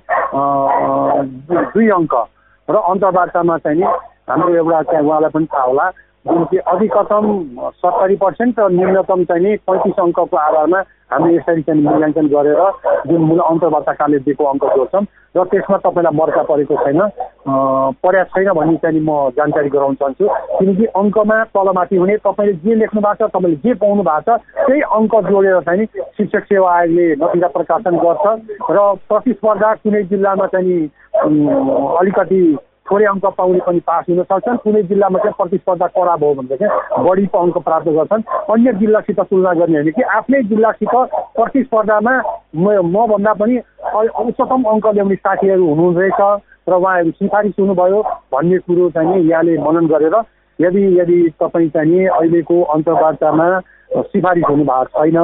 दुई 1.73 1.89
अङ्क 1.99 2.13
र 2.67 2.75
अन्तर्वार्तामा 2.89 3.57
चाहिँ 3.63 3.83
हाम्रो 4.29 4.55
एउटा 4.55 4.81
चाहिँ 4.91 5.05
उहाँलाई 5.05 5.31
पनि 5.33 5.45
थाहा 5.53 5.63
होला। 5.63 5.85
चाहिँ 6.25 6.59
अधिकतम 6.67 7.25
सत्तरी 7.79 8.15
पर्सेन्ट 8.15 8.59
र 8.59 8.69
न्यूनतम 8.71 9.23
चाहिँ 9.23 9.43
नि 9.43 9.55
पैँतिस 9.67 9.99
अङ्कको 9.99 10.37
आधारमा 10.37 10.79
हामीले 11.11 11.35
यसरी 11.35 11.61
चाहिँ 11.61 11.81
मूल्याङ्कन 11.83 12.27
गरेर 12.27 12.61
जुन 13.07 13.21
मूल 13.21 13.39
अन्तर्वार्ताकारले 13.39 14.19
दिएको 14.27 14.43
अङ्क 14.45 14.65
जोड्छौँ 14.75 15.03
र 15.37 15.43
त्यसमा 15.45 15.77
तपाईँलाई 15.77 16.17
मर्का 16.17 16.43
परेको 16.43 16.75
छैन। 16.75 17.01
पर्या 18.03 18.23
छैन 18.33 18.51
भन्ने 18.51 18.75
चाहिँ 18.83 19.01
म 19.01 19.29
जानकारी 19.37 19.69
गराउन 19.69 19.95
चाहन्छु। 19.95 20.27
किनकि 20.59 20.85
अङ्कमा 21.01 21.43
तलमाथि 21.55 21.95
हुने 21.97 22.17
तपाईँले 22.17 22.53
जे 22.61 22.75
लेख्नु 22.75 23.01
भएको 23.01 23.27
छ 23.27 23.31
तपाईँले 23.33 23.57
जे 23.63 23.73
पाउनु 23.81 24.03
भएको 24.03 24.37
छ 24.37 24.41
त्यही 24.67 24.81
अङ्क 24.97 25.13
जोडेर 25.29 25.59
चाहिँ 25.65 25.85
शिक्षक 26.17 26.43
सेवा 26.45 26.69
आयोगले 26.77 27.05
नतिजा 27.15 27.47
प्रकाशन 27.57 27.95
गर्छ। 28.05 28.25
र 28.69 28.77
प्रतिस्पर्धा 29.09 29.73
कुनै 29.81 30.03
जिल्लामा 30.11 30.45
चाहिँ 30.53 30.79
अलिकति 31.23 32.41
थोरै 32.89 33.05
अङ्क 33.05 33.25
पाउने 33.37 33.59
पनि 33.65 33.79
पास 33.85 34.05
हुन 34.09 34.21
सक्छन्। 34.23 34.57
कुनै 34.63 34.81
जिल्लामा 34.89 35.19
चाहिँ 35.19 35.37
प्रतिस्पर्धा 35.37 35.87
कडा 35.95 36.15
भयो 36.17 36.33
भने 36.35 36.57
चाहिँ 36.57 37.03
बढी 37.05 37.25
अङ्क 37.35 37.57
प्राप्त 37.61 37.89
गर्छन्। 37.89 38.23
अन्य 38.49 38.73
जिल्लासित 38.79 39.19
तुलना 39.21 39.53
गर्ने 39.53 39.77
होइन 39.77 39.91
कि 39.91 40.01
आफ्नै 40.17 40.41
जिल्लासित 40.49 40.95
प्रतिस्पर्धामा 41.37 42.13
मभन्दा 42.89 43.33
पनि 43.35 43.57
उच्चतम 44.19 44.63
अङ्क 44.65 44.87
ल्याउने 44.89 45.15
साथीहरू 45.17 45.65
हुनुहुँदैछ 45.65 46.21
र 46.69 46.73
उहाँहरू 46.73 47.11
सिफारिस 47.13 47.53
हुनुभयो 47.59 48.01
भन्ने 48.33 48.57
कुरो 48.59 48.89
चाहिँ 48.91 49.21
यहाँले 49.23 49.57
मनन 49.59 49.87
गरेर 49.87 50.15
यदि 50.59 50.81
यदि 50.99 51.17
तपाईँ 51.39 51.69
चाहिँ 51.69 52.05
अहिलेको 52.09 52.61
अन्तर्वार्तामा 52.73 53.47
सिफारिस 53.91 54.43
हुनुभएको 54.49 54.85
छैन 54.95 55.17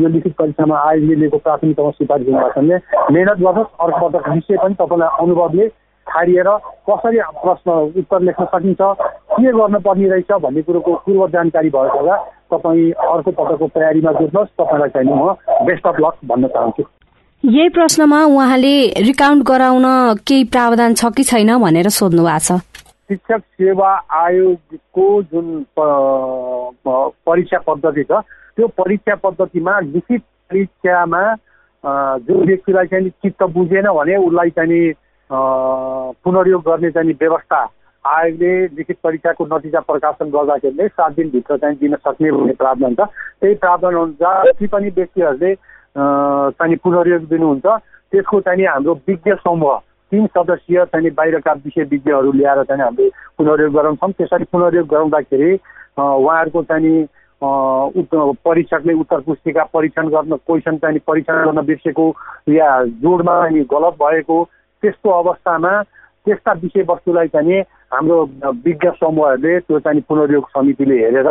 यो 0.00 0.08
लिखित 0.08 0.34
परीक्षामा 0.38 0.78
आयोगले 0.80 1.14
लिएको 1.16 1.38
प्राथमिकतामा 1.38 1.90
सिफारिस 1.90 2.26
हुनुभएको 2.28 2.50
छ 2.50 2.58
भने 2.58 2.76
मिहिनेत 3.10 3.38
गर्नुहोस् 3.38 3.80
अर्को 3.80 4.08
पटक 4.08 4.28
निश्चय 4.30 4.56
पनि 4.62 4.74
तपाईँलाई 4.74 5.16
अनुभवले 5.18 5.66
छाडिएर 6.06 6.48
कसरी 6.88 7.18
प्रश्न 7.42 7.70
उत्तर 8.00 8.20
लेख्न 8.22 8.44
सकिन्छ 8.44 8.80
के 8.80 9.52
गर्नुपर्ने 9.52 10.08
रहेछ 10.08 10.32
भन्ने 10.42 10.62
कुरोको 10.62 10.94
पूर्व 11.06 11.26
जानकारी 11.28 11.70
भएको 11.70 11.98
होला। 11.98 12.16
तपाईँ 12.52 12.90
अर्को 12.92 13.30
पटकको 13.30 13.66
तयारीमा 13.74 14.12
जुट्नुहोस् 14.12 14.50
तपाईँलाई 14.60 14.90
चाहिँ 14.96 15.08
म 15.08 15.32
बेस्ट 15.66 15.86
अफ 15.86 15.96
लक 16.00 16.14
भन्न 16.28 16.48
चाहन्छु। 16.48 16.84
यही 17.44 17.68
प्रश्नमा 17.68 18.24
उहाँले 18.24 18.74
रिकाउन्ट 19.06 19.42
गराउन 19.46 19.86
केही 20.26 20.44
प्रावधान 20.52 20.94
छ 20.94 21.12
कि 21.16 21.22
छैन 21.24 21.56
भनेर 21.58 21.88
सोध्नु 21.90 22.22
भएको 22.24 22.38
छ। 22.38 22.60
शिक्षक 23.08 23.40
सेवा 23.40 23.90
आयोगको 24.16 25.06
जुन 25.22 25.64
परीक्षा 27.26 27.58
पद्धति 27.66 28.04
छ 28.04 28.20
त्यो 28.56 28.66
परीक्षा 28.78 29.14
पद्धतिमा 29.24 29.78
लिखित 29.80 30.22
परीक्षामा 30.50 31.22
जुन 32.26 32.46
व्यक्तिलाई 32.46 32.86
चाहिँ 32.86 33.08
चित्त 33.10 33.42
बुझेन 33.52 33.86
भने 33.90 34.16
उसलाई 34.16 34.50
चाहिँ 34.50 34.92
पुनर्योग 35.32 36.62
गर्ने 36.62 36.90
चाहिँ 36.90 37.12
व्यवस्था 37.20 37.60
आयोगले 38.04 38.52
लिखित 38.76 38.96
परीक्षाको 39.04 39.44
नतिजा 39.46 39.80
प्रकाशन 39.80 40.30
गर्दाखेरि 40.30 40.76
नै 40.78 40.88
सात 40.88 41.12
दिनभित्र 41.16 41.56
चाहिँ 41.56 41.76
दिन 41.78 41.94
सक्ने 41.96 42.30
भन्ने 42.30 42.52
प्रावधान 42.58 42.94
छ। 42.94 43.06
त्यही 43.40 43.54
प्रावधान 43.54 43.94
अनुसार 43.94 44.44
जति 44.46 44.66
पनि 44.66 44.88
व्यक्तिहरूले 44.96 45.54
चाहिँ 45.94 46.76
पुनर्योग 46.84 47.22
दिनुहुन्छ। 47.30 47.66
त्यसको 48.12 48.40
चाहिँ 48.40 48.66
हाम्रो 48.66 48.94
विज्ञ 49.08 49.34
समूह 49.40 49.78
तिन 50.12 50.26
सदस्यीय 50.26 50.84
चाहिँ 50.84 51.10
बाहिरका 51.10 51.52
विषय 51.64 51.82
विज्ञहरू 51.90 52.32
ल्याएर 52.32 52.62
चाहिँ 52.64 52.82
हामीले 52.82 53.10
पुनर्योग 53.38 53.72
गराउँछौँ। 53.72 54.12
त्यसरी 54.12 54.44
पुनर्योग 54.52 54.86
गराउँदाखेरि 54.88 55.52
उहाँहरूको 55.96 56.62
चाहिँ 56.62 57.06
परीक्षकले 57.42 58.92
उत्तर 58.94 59.20
पुस्तिका 59.26 59.62
परीक्षण 59.72 60.08
गर्न 60.08 60.36
क्वेसन 60.46 60.76
चाहिँ 60.82 60.98
परीक्षण 61.06 61.44
गर्न 61.44 61.64
बिर्सेको 61.66 62.04
या 62.48 62.68
जोडमा 63.02 63.34
गलत 63.72 63.94
भएको 64.02 64.36
त्यस्तो 64.82 65.10
अवस्थामा 65.10 65.72
त्यस्ता 66.26 66.52
विषयवस्तुलाई 66.62 67.28
चाहिँ 67.34 67.60
हाम्रो 67.92 68.18
विज्ञ 68.66 68.90
समूहहरूले 69.00 69.58
त्यो 69.60 69.78
चाहिँ 69.78 70.00
पुनर्योग 70.08 70.48
समितिले 70.48 70.96
हेरेर 70.98 71.28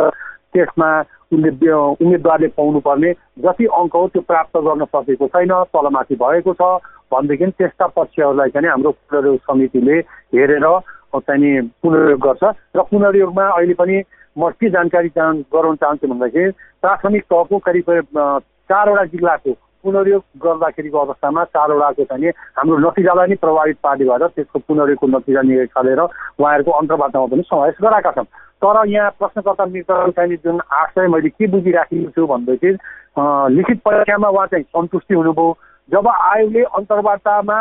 त्यसमा 0.52 0.88
उनले 1.32 1.70
उम्मेदवारले 1.72 2.48
पाउनुपर्ने 2.56 3.12
जति 3.44 3.66
अङ्क 3.80 3.94
हो 3.96 4.06
त्यो 4.12 4.22
प्राप्त 4.28 4.56
गर्न 4.66 4.84
सकेको 4.84 5.26
छैन 5.32 5.52
तलमाथि 5.72 6.14
भएको 6.22 6.52
छ। 6.54 6.62
भनेदेखि 7.12 7.46
त्यस्ता 7.58 7.86
पक्षहरूलाई 7.96 8.50
चाहिँ 8.50 8.68
हाम्रो 8.68 8.90
पुनर्योग 8.90 9.38
समितिले 9.48 9.96
हेरेर 10.36 10.66
चाहिँ 11.16 11.60
पुनर्योग 11.82 12.20
गर्छ। 12.20 12.44
र 12.76 12.82
पुनर्योगमा 12.90 13.44
अहिले 13.48 13.74
पनि 13.80 13.96
म 14.38 14.48
के 14.60 14.68
जानकारी 14.70 15.08
गराउन 15.16 15.76
चाहन्छु 15.76 16.08
भन्दाखेरि 16.08 16.50
प्राथमिक 16.80 17.24
तहको 17.32 17.58
करिब 17.68 17.84
चारवटा 18.68 19.04
जिल्लाको 19.12 19.52
पुनर्योग 19.82 20.22
गर्दाखेरिको 20.44 20.98
अवस्थामा 20.98 21.44
चारवटाको 21.44 22.04
चाहिँ 22.04 22.30
हाम्रो 22.58 22.78
नतिजालाई 22.86 23.28
नै 23.28 23.36
प्रभावित 23.42 23.76
पार्ने 23.82 24.04
भएर 24.04 24.26
त्यसको 24.28 24.58
पुनर्योगको 24.68 25.06
नतिजा 25.06 25.42
निकालेर 25.42 26.00
उहाँहरूको 26.00 26.70
अन्तर्वार्तामा 26.70 27.26
पनि 27.26 27.42
समावेश 27.42 27.76
गराएका 27.82 28.10
छन्। 28.12 28.30
तर 28.62 28.76
यहाँ 28.88 29.10
प्रश्नकर्ता 29.18 29.64
मित्र 29.66 30.10
चाहिँ 30.16 30.36
जुन 30.44 30.60
आशय 30.72 31.06
मैले 31.10 31.28
के 31.28 31.46
बुझिराखेको 31.50 32.10
छु 32.10 32.26
भनेदेखि 32.26 32.70
लिखित 33.56 33.80
परीक्षामा 33.84 34.28
उहाँ 34.28 34.46
चाहिँ 34.46 34.64
सन्तुष्टि 34.64 35.14
हुनुभयो। 35.14 35.56
जब 35.88 36.08
आयोगले 36.08 36.62
अन्तर्वार्तामा 36.78 37.58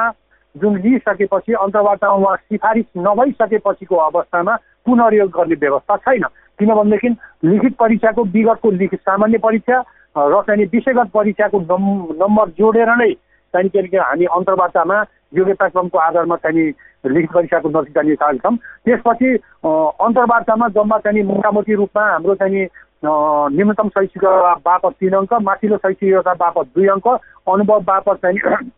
जुन 0.56 0.78
लिइसकेपछि 0.82 1.54
अन्तर्वार्तामा 1.58 2.16
उहाँ 2.16 2.36
सिफारिस 2.38 2.86
नभइसकेपछिको 2.98 3.96
अवस्थामा 3.96 4.56
पुनर्योग 4.86 5.30
गर्ने 5.32 5.56
व्यवस्था 5.56 5.96
छैन। 5.98 6.24
किनभनेदेखि 6.60 7.10
लिखित 7.50 7.76
परीक्षाको 7.80 8.24
विगतको 8.24 8.72
लिखित 8.72 9.00
सामान्य 9.02 9.38
परीक्षा 9.44 9.82
र 10.16 10.42
चाहिँ 10.48 10.66
विषयगत 10.74 11.10
परीक्षाको 11.14 11.60
नम् 11.72 12.20
नम्बर 12.20 12.50
जोडेर 12.60 12.90
नै 13.00 13.12
चाहिँ 13.54 13.70
के 13.70 13.98
हामी 13.98 14.26
अन्तर्वार्तामा 14.26 14.98
योग्यता 15.36 15.68
क्रमको 15.68 15.98
आधारमा 15.98 16.36
चाहिँ 16.36 16.68
लिखित 17.08 17.32
परीक्षाको 17.32 17.70
नतिजा 17.70 18.02
निकालेका 18.02 18.50
छौँ। 18.50 18.58
त्यसपछि 18.86 19.30
अन्तर्वार्तामा 19.64 20.68
जम्मा 20.76 20.98
चाहिँ 21.00 21.24
मोटामोटी 21.24 21.74
रूपमा 21.76 22.04
हाम्रो 22.12 22.36
चाहिँ 22.36 22.68
न्यूनतम 23.06 23.88
शैक्षिक 23.90 24.26
बापत 24.68 24.94
तिन 25.00 25.14
अङ्क 25.16 25.34
माथिल्लो 25.42 25.78
शैक्षिकता 25.78 26.34
बापत 26.44 26.66
दुई 26.76 26.88
अङ्क 26.96 27.08
अनुभव 27.08 27.80
बापत 27.88 28.20
चाहिँ 28.26 28.70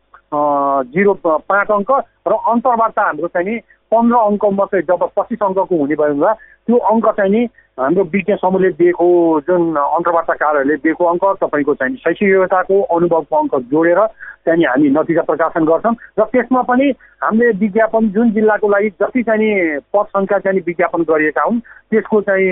जिरो 0.94 1.14
पाँच 1.26 1.72
अङ्क 1.72 1.92
र 2.28 2.34
अन्तर्वार्ता 2.54 3.02
हाम्रो 3.04 3.28
चाहिँ 3.28 3.48
नि 3.50 3.60
पन्ध्र 3.94 4.18
अङ्क 4.30 4.46
मात्रै 4.54 4.82
जब 4.90 5.10
पच्चिस 5.18 5.44
अङ्कको 5.44 5.76
हुने 5.76 5.96
भयो 5.96 6.34
त्यो 6.68 6.78
अङ्क 6.92 7.08
चाहिँ 7.18 7.32
नि 7.32 7.44
हाम्रो 7.80 8.04
विज्ञ 8.14 8.36
समूहले 8.36 8.70
दिएको 8.80 9.06
जुन 9.48 9.64
अन्तर्वार्ताकारहरूले 9.76 10.76
दिएको 10.84 11.06
अङ्क 11.06 11.26
तपाईँको 11.42 11.74
चाहिँ 11.74 11.96
शैक्षिक 12.04 12.30
योग्यताको 12.30 12.82
अनुभवको 12.96 13.36
अङ्क 13.38 13.56
जोडेर 13.72 14.00
त्यहाँदेखि 14.46 14.68
हामी 14.70 14.90
नतिजा 14.90 15.22
प्रकाशन 15.22 15.66
गर्छौँ। 15.66 15.96
र 16.20 16.24
त्यसमा 16.32 16.62
पनि 16.70 16.88
हामीले 17.24 17.52
विज्ञापन 17.58 18.10
जुन 18.10 18.32
जिल्लाको 18.32 18.68
लागि 18.70 18.90
जति 19.02 19.24
चाहिँ 19.24 19.80
पद 19.94 20.06
सङ्ख्या 20.16 20.40
चाहिँ 20.40 20.62
विज्ञापन 20.68 21.02
गरिएका 21.10 21.44
हुन् 21.44 21.60
त्यसको 21.92 22.22
चाहिँ 22.22 22.48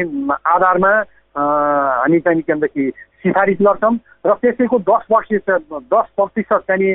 आधारमा 0.55 0.91
हामी 1.37 2.19
चाहिँ 2.19 2.41
के 2.41 2.53
भनेदेखि 2.53 2.85
सिफारिस 3.23 3.57
गर्छौँ 3.61 3.95
र 4.27 4.33
त्यसैको 4.41 4.77
दस 4.89 5.05
प्रतिशत 5.09 5.67
दस 5.93 6.07
प्रतिशत 6.17 6.63
चाहिँ 6.67 6.93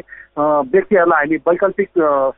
व्यक्तिहरूलाई 0.73 1.25
हामी 1.25 1.37
वैकल्पिक 1.49 1.89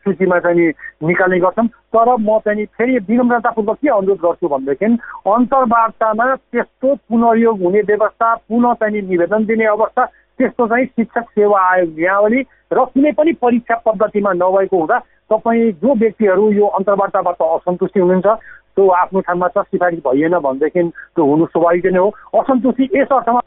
सूचीमा 0.04 0.38
चाहिँ 0.38 0.68
निकाल्ने 1.08 1.38
गर्छौँ। 1.40 1.66
तर 1.66 2.14
म 2.20 2.38
चाहिँ 2.44 2.64
फेरि 2.78 2.98
विनम्रतापूर्वक 3.08 3.76
के 3.82 3.88
अनुरोध 3.88 4.18
गर्छु 4.24 4.48
भनेदेखि 4.48 4.92
अन्तर्वार्तामा 5.32 6.34
त्यस्तो 6.34 6.94
पुनर्योग 7.08 7.62
हुने 7.62 7.80
व्यवस्था 7.90 8.34
पुनः 8.48 8.74
चाहिँ 8.80 9.02
निवेदन 9.02 9.44
दिने 9.46 9.66
अवस्था 9.66 10.04
त्यस्तो 10.38 10.66
चाहिँ 10.68 10.86
शिक्षक 10.86 11.30
सेवा 11.30 11.60
आयोग 11.72 11.88
नियावली 11.98 12.40
र 12.72 12.84
कुनै 12.94 13.12
पनि 13.12 13.32
परीक्षा 13.42 13.74
पद्धतिमा 13.86 14.32
नभएको 14.32 14.78
हुँदा 14.78 14.98
तपाईँ 15.32 15.72
जो 15.82 15.94
व्यक्तिहरू 15.94 16.50
यो 16.52 16.66
अन्तर्वार्ताबाट 16.78 17.42
असन्तुष्टि 17.42 18.00
हुनुहुन्छ 18.00 18.26
त्यो 18.78 18.88
आफ्नो 18.94 19.20
ठाउँमा 19.26 19.46
छ 19.50 19.66
सिफारिस 19.66 20.00
भइएन 20.06 20.38
भनेदेखि 20.38 20.82
त्यो 20.86 21.24
हुनु 21.26 21.46
स्वाभाविक 21.50 21.86
नै 21.86 21.98
हो। 21.98 22.08
असन्तुष्टि 22.38 22.84
यस 22.94 23.10
अर्थमा 23.10 23.40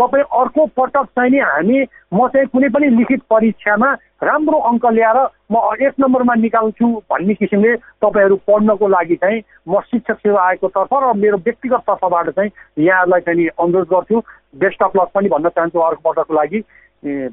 तपाईँ 0.00 0.24
अर्को 0.40 0.64
पटक 0.76 1.04
चाहिँ 1.16 1.30
नि 1.30 1.38
हामी 1.40 1.84
म 2.12 2.26
चाहिँ 2.32 2.46
कुनै 2.48 2.68
पनि 2.68 2.88
लिखित 2.96 3.20
परीक्षामा 3.28 3.92
राम्रो 4.24 4.58
अङ्क 4.70 4.86
ल्याएर 4.86 5.18
म 5.52 5.60
एक 5.84 5.94
नम्बरमा 6.00 6.34
निकाल्छु 6.34 6.86
भन्ने 7.12 7.34
किसिमले 7.34 7.76
तपाईँहरू 8.04 8.36
पढ्नको 8.48 8.88
लागि 8.88 9.16
चाहिँ 9.20 9.40
म 9.68 9.80
शिक्षक 9.92 10.18
सेवा 10.24 10.40
आएको 10.48 10.68
तर्फ 10.76 10.92
र 10.96 11.12
मेरो 11.16 11.36
व्यक्तिगत 11.44 11.84
तर्फबाट 11.88 12.30
चाहिँ 12.30 12.50
यहाँहरूलाई 12.78 13.20
चाहिँ 13.20 13.48
अनुरोध 13.48 13.88
गर्छु। 13.92 14.20
बेस्ट 14.56 14.82
अफ 14.82 14.96
लक 14.96 15.10
पनि 15.14 15.28
भन्न 15.28 15.48
चाहन्छु 15.48 15.80
अर्को 15.80 16.12
पटकको 16.12 16.34
लागि। 16.34 16.60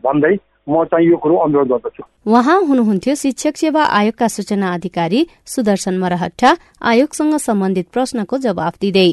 भन्दै 0.03 0.35
म 0.69 0.83
चाहिँ 0.85 1.07
यो 1.09 1.17
कुरो 1.17 1.35
अनुरोध 1.43 1.67
गर्दछु। 1.67 2.03
उहाँ 2.31 2.59
हुनुहुन्थ्यो 2.63 3.15
शिक्षक 3.15 3.57
सेवा 3.57 3.83
आयोगका 3.83 4.27
सूचना 4.27 4.73
अधिकारी 4.73 5.27
सुदर्शन 5.45 5.97
मरहट्टा 5.97 6.55
आयोगसँग 6.81 7.35
सम्बन्धित 7.37 7.87
प्रश्नको 7.93 8.37
जवाफ 8.37 8.73
दिँदै। 8.81 9.09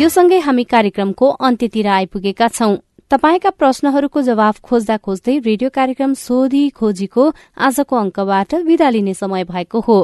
यो 0.00 0.08
सँगै 0.08 0.38
हामी 0.38 0.64
कार्यक्रमको 0.64 1.26
अन्त्यतिर 1.46 1.86
आइपुगेका 1.86 2.48
छौं। 2.48 2.76
तपाईँका 3.10 3.50
प्रश्नहरूको 3.50 4.20
जवाफ 4.22 4.58
खोज्दा 4.62 4.96
खोज्दै 5.02 5.32
रेडियो 5.42 5.68
कार्यक्रम 5.74 6.12
सोधी 6.14 6.68
खोजीको 6.70 7.22
आजको 7.58 7.96
अंकबाट 7.96 8.54
विदा 8.62 8.90
लिने 8.90 9.14
समय 9.14 9.44
भएको 9.44 9.80
हो। 9.80 9.96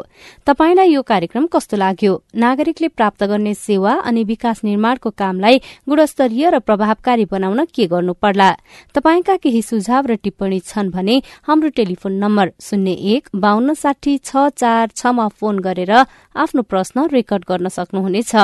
तपाईँलाई 0.46 0.90
यो 0.90 1.02
कार्यक्रम 1.02 1.46
कस्तो 1.46 1.76
लाग्यो? 1.76 2.12
नागरिकले 2.34 2.88
प्राप्त 2.88 3.24
गर्ने 3.24 3.52
सेवा 3.56 3.92
अनि 4.02 4.24
विकास 4.24 4.60
निर्माणको 4.64 5.10
कामलाई 5.12 5.60
गुणस्तरीय 5.86 6.50
र 6.50 6.58
प्रभावकारी 6.58 7.24
बनाउन 7.30 7.64
के 7.70 7.86
गर्नु 7.86 8.12
पर्ला 8.18 8.50
तपाईँका 8.94 9.36
केही 9.38 9.62
सुझाव 9.62 10.06
र 10.06 10.14
टिप्पणी 10.18 10.58
छन् 10.66 10.90
भने 10.90 11.22
हाम्रो 11.46 11.68
टेलिफोन 11.78 12.18
नम्बर 12.18 12.50
शून्य 12.60 12.92
एक 13.14 13.30
बान्न 13.38 13.74
साठी 13.78 14.16
छ 14.18 14.50
चार 14.58 14.90
छमा 14.96 15.28
फोन 15.30 15.62
गरेर 15.62 15.94
आफ्नो 15.94 16.62
प्रश्न 16.66 17.06
रेकर्ड 17.14 17.44
गर्न 17.46 17.68
सक्नुहुनेछ। 17.70 18.34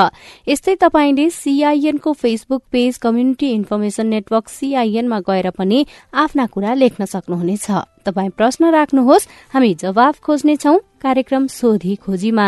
यस्तै 0.47 0.75
तपाईँले 0.79 1.29
सीआईएनको 1.35 2.13
Facebook 2.15 2.63
page 2.71 2.97
community 3.03 3.51
information 3.51 4.07
network 4.07 4.51
सीआईएनमा 4.53 5.19
गएर 5.19 5.49
पनि 5.57 5.79
आफ्ना 6.13 6.45
कुरा 6.53 6.73
लेख्न 6.73 7.05
सक्नुहुनेछ। 7.05 7.67
तपाई 8.05 8.29
प्रश्न 8.37 8.71
राख्नुहोस् 8.71 9.29
हामी 9.53 9.71
जवाफ 9.75 10.19
खोज्नेछौ। 10.19 10.73
कार्यक्रम 11.03 11.47
सोधी 11.47 11.95
खोजीमा। 11.95 12.47